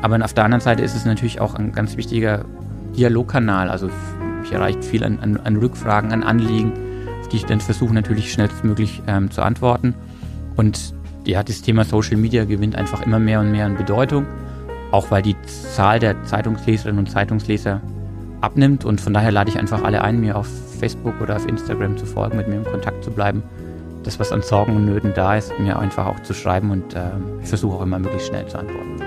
Aber 0.00 0.22
auf 0.24 0.32
der 0.34 0.44
anderen 0.44 0.60
Seite 0.60 0.84
ist 0.84 0.94
es 0.94 1.04
natürlich 1.04 1.40
auch 1.40 1.56
ein 1.56 1.72
ganz 1.72 1.96
wichtiger 1.96 2.44
Dialogkanal. 2.96 3.68
Also 3.68 3.90
mich 4.40 4.52
erreicht 4.52 4.84
viel 4.84 5.04
an, 5.04 5.18
an, 5.20 5.36
an 5.38 5.56
Rückfragen, 5.56 6.12
an 6.12 6.22
Anliegen, 6.22 6.72
auf 7.20 7.28
die 7.28 7.36
ich 7.36 7.44
dann 7.44 7.60
versuche 7.60 7.94
natürlich 7.94 8.32
schnellstmöglich 8.32 9.02
ähm, 9.06 9.30
zu 9.30 9.42
antworten. 9.42 9.94
Und 10.56 10.94
ja, 11.26 11.42
das 11.42 11.62
Thema 11.62 11.84
Social 11.84 12.16
Media 12.16 12.44
gewinnt 12.44 12.76
einfach 12.76 13.02
immer 13.02 13.18
mehr 13.18 13.40
und 13.40 13.50
mehr 13.50 13.66
an 13.66 13.76
Bedeutung. 13.76 14.26
Auch 14.90 15.10
weil 15.10 15.22
die 15.22 15.36
Zahl 15.42 15.98
der 15.98 16.22
Zeitungsleserinnen 16.24 16.98
und 16.98 17.10
Zeitungsleser 17.10 17.80
abnimmt. 18.40 18.84
Und 18.84 19.00
von 19.00 19.12
daher 19.14 19.32
lade 19.32 19.50
ich 19.50 19.58
einfach 19.58 19.82
alle 19.82 20.02
ein, 20.02 20.20
mir 20.20 20.36
auf 20.36 20.48
Facebook 20.78 21.20
oder 21.20 21.36
auf 21.36 21.48
Instagram 21.48 21.96
zu 21.96 22.06
folgen, 22.06 22.36
mit 22.36 22.48
mir 22.48 22.56
in 22.56 22.64
Kontakt 22.64 23.02
zu 23.02 23.10
bleiben. 23.10 23.42
Das, 24.02 24.20
was 24.20 24.32
an 24.32 24.42
Sorgen 24.42 24.76
und 24.76 24.84
Nöten 24.84 25.12
da 25.14 25.36
ist, 25.36 25.58
mir 25.58 25.78
einfach 25.78 26.06
auch 26.06 26.20
zu 26.20 26.34
schreiben 26.34 26.70
und 26.70 26.94
äh, 26.94 27.00
ich 27.42 27.48
versuche 27.48 27.76
auch 27.78 27.82
immer 27.82 27.98
möglichst 27.98 28.28
schnell 28.28 28.46
zu 28.46 28.58
antworten. 28.58 29.00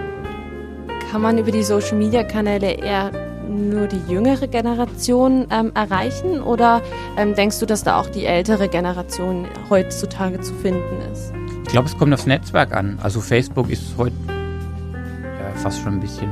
Kann 1.11 1.21
man 1.21 1.37
über 1.37 1.51
die 1.51 1.61
Social-Media-Kanäle 1.61 2.71
eher 2.71 3.11
nur 3.47 3.87
die 3.87 4.01
jüngere 4.11 4.47
Generation 4.47 5.47
ähm, 5.51 5.71
erreichen 5.73 6.41
oder 6.41 6.81
ähm, 7.17 7.35
denkst 7.35 7.59
du, 7.59 7.65
dass 7.65 7.83
da 7.83 7.99
auch 7.99 8.07
die 8.07 8.25
ältere 8.25 8.67
Generation 8.67 9.47
heutzutage 9.69 10.39
zu 10.41 10.53
finden 10.55 11.01
ist? 11.11 11.33
Ich 11.63 11.71
glaube, 11.71 11.87
es 11.87 11.97
kommt 11.97 12.13
aufs 12.13 12.25
Netzwerk 12.25 12.75
an. 12.75 12.97
Also 13.01 13.19
Facebook 13.19 13.69
ist 13.69 13.95
heute 13.97 14.15
ja, 14.27 15.59
fast 15.61 15.81
schon 15.81 15.93
ein 15.93 15.99
bisschen 15.99 16.31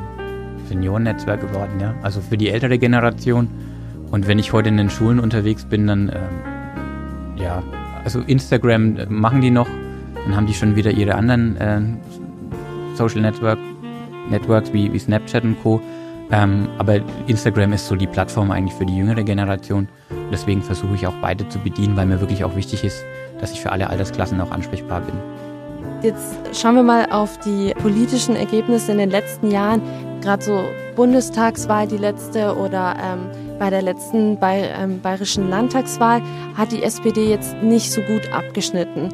Seniorennetzwerk 0.69 1.41
geworden, 1.41 1.79
ja. 1.79 1.93
Also 2.01 2.21
für 2.21 2.37
die 2.37 2.49
ältere 2.49 2.77
Generation. 2.77 3.49
Und 4.11 4.27
wenn 4.27 4.39
ich 4.39 4.53
heute 4.53 4.69
in 4.69 4.77
den 4.77 4.89
Schulen 4.89 5.19
unterwegs 5.19 5.65
bin, 5.65 5.87
dann 5.87 6.09
ähm, 6.09 7.37
ja, 7.37 7.63
also 8.03 8.21
Instagram 8.21 8.97
äh, 8.97 9.05
machen 9.07 9.41
die 9.41 9.51
noch, 9.51 9.67
dann 10.25 10.35
haben 10.35 10.45
die 10.45 10.53
schon 10.53 10.75
wieder 10.75 10.91
ihre 10.91 11.15
anderen 11.15 11.57
äh, 11.57 11.81
Social 12.95 13.21
Network, 13.21 13.59
Networks 14.29 14.73
wie, 14.73 14.91
wie 14.93 14.99
Snapchat 14.99 15.43
und 15.43 15.61
Co. 15.61 15.81
Ähm, 16.31 16.69
aber 16.77 16.99
Instagram 17.27 17.73
ist 17.73 17.87
so 17.87 17.95
die 17.95 18.07
Plattform 18.07 18.51
eigentlich 18.51 18.73
für 18.73 18.85
die 18.85 18.97
jüngere 18.97 19.23
Generation. 19.23 19.87
Deswegen 20.31 20.61
versuche 20.61 20.95
ich 20.95 21.05
auch 21.05 21.13
beide 21.21 21.47
zu 21.49 21.59
bedienen, 21.59 21.95
weil 21.95 22.07
mir 22.07 22.19
wirklich 22.19 22.43
auch 22.43 22.55
wichtig 22.55 22.83
ist, 22.83 23.05
dass 23.39 23.51
ich 23.51 23.61
für 23.61 23.71
alle 23.71 23.89
Altersklassen 23.89 24.41
auch 24.41 24.51
ansprechbar 24.51 25.01
bin. 25.01 25.15
Jetzt 26.01 26.35
schauen 26.53 26.75
wir 26.75 26.83
mal 26.83 27.07
auf 27.09 27.39
die 27.39 27.73
politischen 27.81 28.35
Ergebnisse 28.35 28.91
in 28.91 28.97
den 28.97 29.09
letzten 29.09 29.49
Jahren. 29.49 29.81
Gerade 30.21 30.43
so 30.43 30.65
Bundestagswahl, 30.95 31.87
die 31.87 31.97
letzte, 31.97 32.55
oder 32.55 32.95
ähm, 33.01 33.59
bei 33.59 33.69
der 33.69 33.81
letzten 33.81 34.39
bei, 34.39 34.69
ähm, 34.77 35.01
bayerischen 35.01 35.49
Landtagswahl 35.49 36.21
hat 36.55 36.71
die 36.71 36.83
SPD 36.83 37.29
jetzt 37.29 37.55
nicht 37.61 37.91
so 37.91 38.01
gut 38.01 38.31
abgeschnitten. 38.33 39.09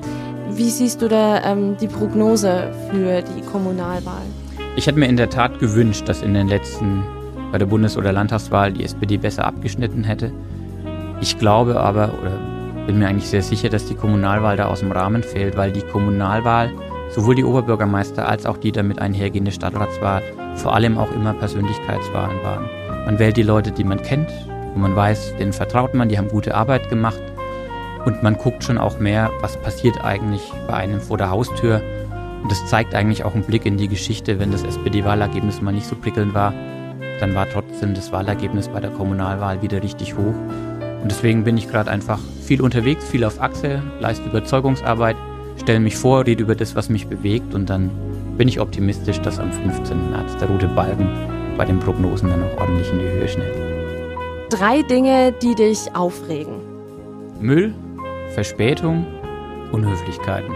Wie 0.50 0.70
siehst 0.70 1.02
du 1.02 1.08
da 1.08 1.44
ähm, 1.44 1.78
die 1.80 1.88
Prognose 1.88 2.72
für 2.90 3.22
die 3.22 3.42
Kommunalwahl? 3.42 4.24
Ich 4.78 4.88
hätte 4.88 5.00
mir 5.00 5.08
in 5.08 5.18
der 5.18 5.30
Tat 5.30 5.60
gewünscht, 5.60 6.08
dass 6.08 6.22
in 6.22 6.34
den 6.34 6.48
letzten, 6.48 7.04
bei 7.52 7.58
der 7.58 7.66
Bundes- 7.66 7.98
oder 7.98 8.14
Landtagswahl, 8.14 8.72
die 8.72 8.86
SPD 8.86 9.18
besser 9.18 9.46
abgeschnitten 9.46 10.06
hätte. 10.06 10.32
Ich 11.20 11.38
glaube 11.38 11.78
aber, 11.80 12.14
oder 12.22 12.32
bin 12.88 12.98
mir 12.98 13.10
eigentlich 13.10 13.28
sehr 13.28 13.44
sicher, 13.44 13.68
dass 13.68 13.86
die 13.86 13.96
Kommunalwahl 13.96 14.56
da 14.56 14.68
aus 14.68 14.80
dem 14.80 14.94
Rahmen 14.94 15.24
fällt, 15.24 15.58
weil 15.58 15.72
die 15.72 15.82
Kommunalwahl, 15.82 16.72
sowohl 17.10 17.36
die 17.36 17.44
Oberbürgermeister 17.44 18.28
als 18.28 18.46
auch 18.46 18.58
die 18.58 18.72
damit 18.72 19.00
einhergehende 19.00 19.52
Stadtratswahl, 19.52 20.24
vor 20.56 20.74
allem 20.74 20.98
auch 20.98 21.12
immer 21.12 21.34
Persönlichkeitswahlen 21.34 22.42
waren. 22.42 22.70
Man 23.06 23.20
wählt 23.20 23.36
die 23.36 23.44
Leute, 23.44 23.72
die 23.72 23.84
man 23.84 24.02
kennt, 24.02 24.30
wo 24.74 24.80
man 24.80 24.96
weiß, 24.96 25.36
denen 25.38 25.52
vertraut 25.52 25.94
man, 25.94 26.08
die 26.08 26.18
haben 26.18 26.30
gute 26.30 26.56
Arbeit 26.56 26.90
gemacht 26.90 27.22
und 28.06 28.24
man 28.24 28.38
guckt 28.38 28.64
schon 28.64 28.78
auch 28.78 29.00
mehr, 29.00 29.32
was 29.42 29.58
passiert 29.58 30.04
eigentlich 30.04 30.50
bei 30.68 30.76
einem 30.76 31.02
vor 31.02 31.18
der 31.18 31.30
Haustür 31.30 31.82
und 32.42 32.52
das 32.52 32.66
zeigt 32.68 32.96
eigentlich 32.96 33.24
auch 33.24 33.34
einen 33.34 33.44
Blick 33.44 33.66
in 33.66 33.78
die 33.78 33.88
Geschichte, 33.88 34.40
wenn 34.40 34.52
das 34.52 34.64
SPD-Wahlergebnis 34.64 35.62
mal 35.62 35.72
nicht 35.72 35.86
so 35.86 35.96
prickelnd 35.96 36.34
war, 36.34 36.54
dann 37.20 37.36
war 37.36 37.48
trotzdem 37.48 37.94
das 37.94 38.12
Wahlergebnis 38.12 38.68
bei 38.68 38.80
der 38.80 38.90
Kommunalwahl 38.90 39.62
wieder 39.62 39.84
richtig 39.84 40.16
hoch. 40.16 40.34
Und 41.02 41.10
deswegen 41.10 41.44
bin 41.44 41.58
ich 41.58 41.70
gerade 41.70 41.90
einfach 41.90 42.20
viel 42.44 42.62
unterwegs, 42.62 43.06
viel 43.06 43.24
auf 43.24 43.40
Achse, 43.42 43.82
leiste 44.00 44.28
Überzeugungsarbeit, 44.28 45.16
stelle 45.60 45.80
mich 45.80 45.98
vor, 45.98 46.26
rede 46.26 46.44
über 46.44 46.56
das, 46.56 46.76
was 46.76 46.90
mich 46.90 47.08
bewegt 47.08 47.54
und 47.54 47.70
dann 47.70 47.92
bin 48.38 48.48
ich 48.48 48.60
optimistisch, 48.60 49.20
dass 49.20 49.40
am 49.40 49.52
15. 49.52 50.12
März 50.12 50.38
der 50.38 50.50
rote 50.50 50.68
Balken 50.68 51.08
bei 51.58 51.66
den 51.66 51.80
Prognosen 51.80 52.30
dann 52.30 52.44
auch 52.44 52.62
ordentlich 52.62 52.92
in 52.92 53.00
die 53.00 53.06
Höhe 53.06 53.28
schnellt. 53.28 53.56
Drei 54.50 54.82
Dinge, 54.82 55.32
die 55.42 55.54
dich 55.54 55.96
aufregen. 55.96 56.56
Müll, 57.40 57.74
Verspätung, 58.34 59.06
Unhöflichkeiten 59.72 60.54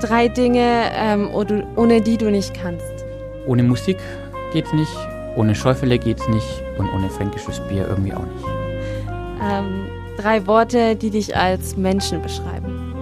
drei 0.00 0.28
Dinge, 0.28 0.90
ähm, 0.96 1.30
ohne 1.32 2.00
die 2.00 2.16
du 2.16 2.30
nicht 2.30 2.54
kannst? 2.54 3.04
Ohne 3.46 3.62
Musik 3.62 3.98
geht's 4.52 4.72
nicht, 4.72 4.96
ohne 5.36 5.54
Schäufele 5.54 5.98
geht's 5.98 6.26
nicht 6.28 6.62
und 6.78 6.92
ohne 6.92 7.08
fränkisches 7.10 7.60
Bier 7.68 7.86
irgendwie 7.88 8.12
auch 8.12 8.26
nicht. 8.26 8.44
Ähm, 9.42 9.86
drei 10.16 10.46
Worte, 10.46 10.96
die 10.96 11.10
dich 11.10 11.36
als 11.36 11.76
Menschen 11.76 12.22
beschreiben. 12.22 12.94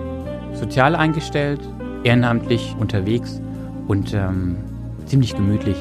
Sozial 0.54 0.94
eingestellt, 0.94 1.60
ehrenamtlich 2.04 2.74
unterwegs 2.78 3.40
und 3.88 4.14
ähm, 4.14 4.56
ziemlich 5.06 5.34
gemütlich. 5.34 5.76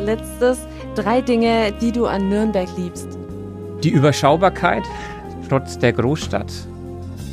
Letztes, 0.00 0.58
drei 0.94 1.20
Dinge, 1.20 1.72
die 1.80 1.92
du 1.92 2.06
an 2.06 2.28
Nürnberg 2.28 2.68
liebst. 2.76 3.18
Die 3.82 3.90
Überschaubarkeit 3.90 4.84
trotz 5.48 5.78
der 5.78 5.92
Großstadt, 5.92 6.50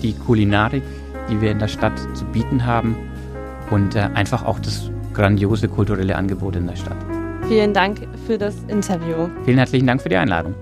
die 0.01 0.13
Kulinarik, 0.13 0.83
die 1.29 1.41
wir 1.41 1.51
in 1.51 1.59
der 1.59 1.67
Stadt 1.67 1.97
zu 2.15 2.25
bieten 2.25 2.65
haben 2.65 2.95
und 3.69 3.95
äh, 3.95 4.09
einfach 4.13 4.45
auch 4.45 4.59
das 4.59 4.91
grandiose 5.13 5.67
kulturelle 5.67 6.15
Angebot 6.15 6.55
in 6.55 6.67
der 6.67 6.75
Stadt. 6.75 6.97
Vielen 7.47 7.73
Dank 7.73 8.07
für 8.27 8.37
das 8.37 8.55
Interview. 8.67 9.29
Vielen 9.43 9.57
herzlichen 9.57 9.87
Dank 9.87 10.01
für 10.01 10.09
die 10.09 10.17
Einladung. 10.17 10.53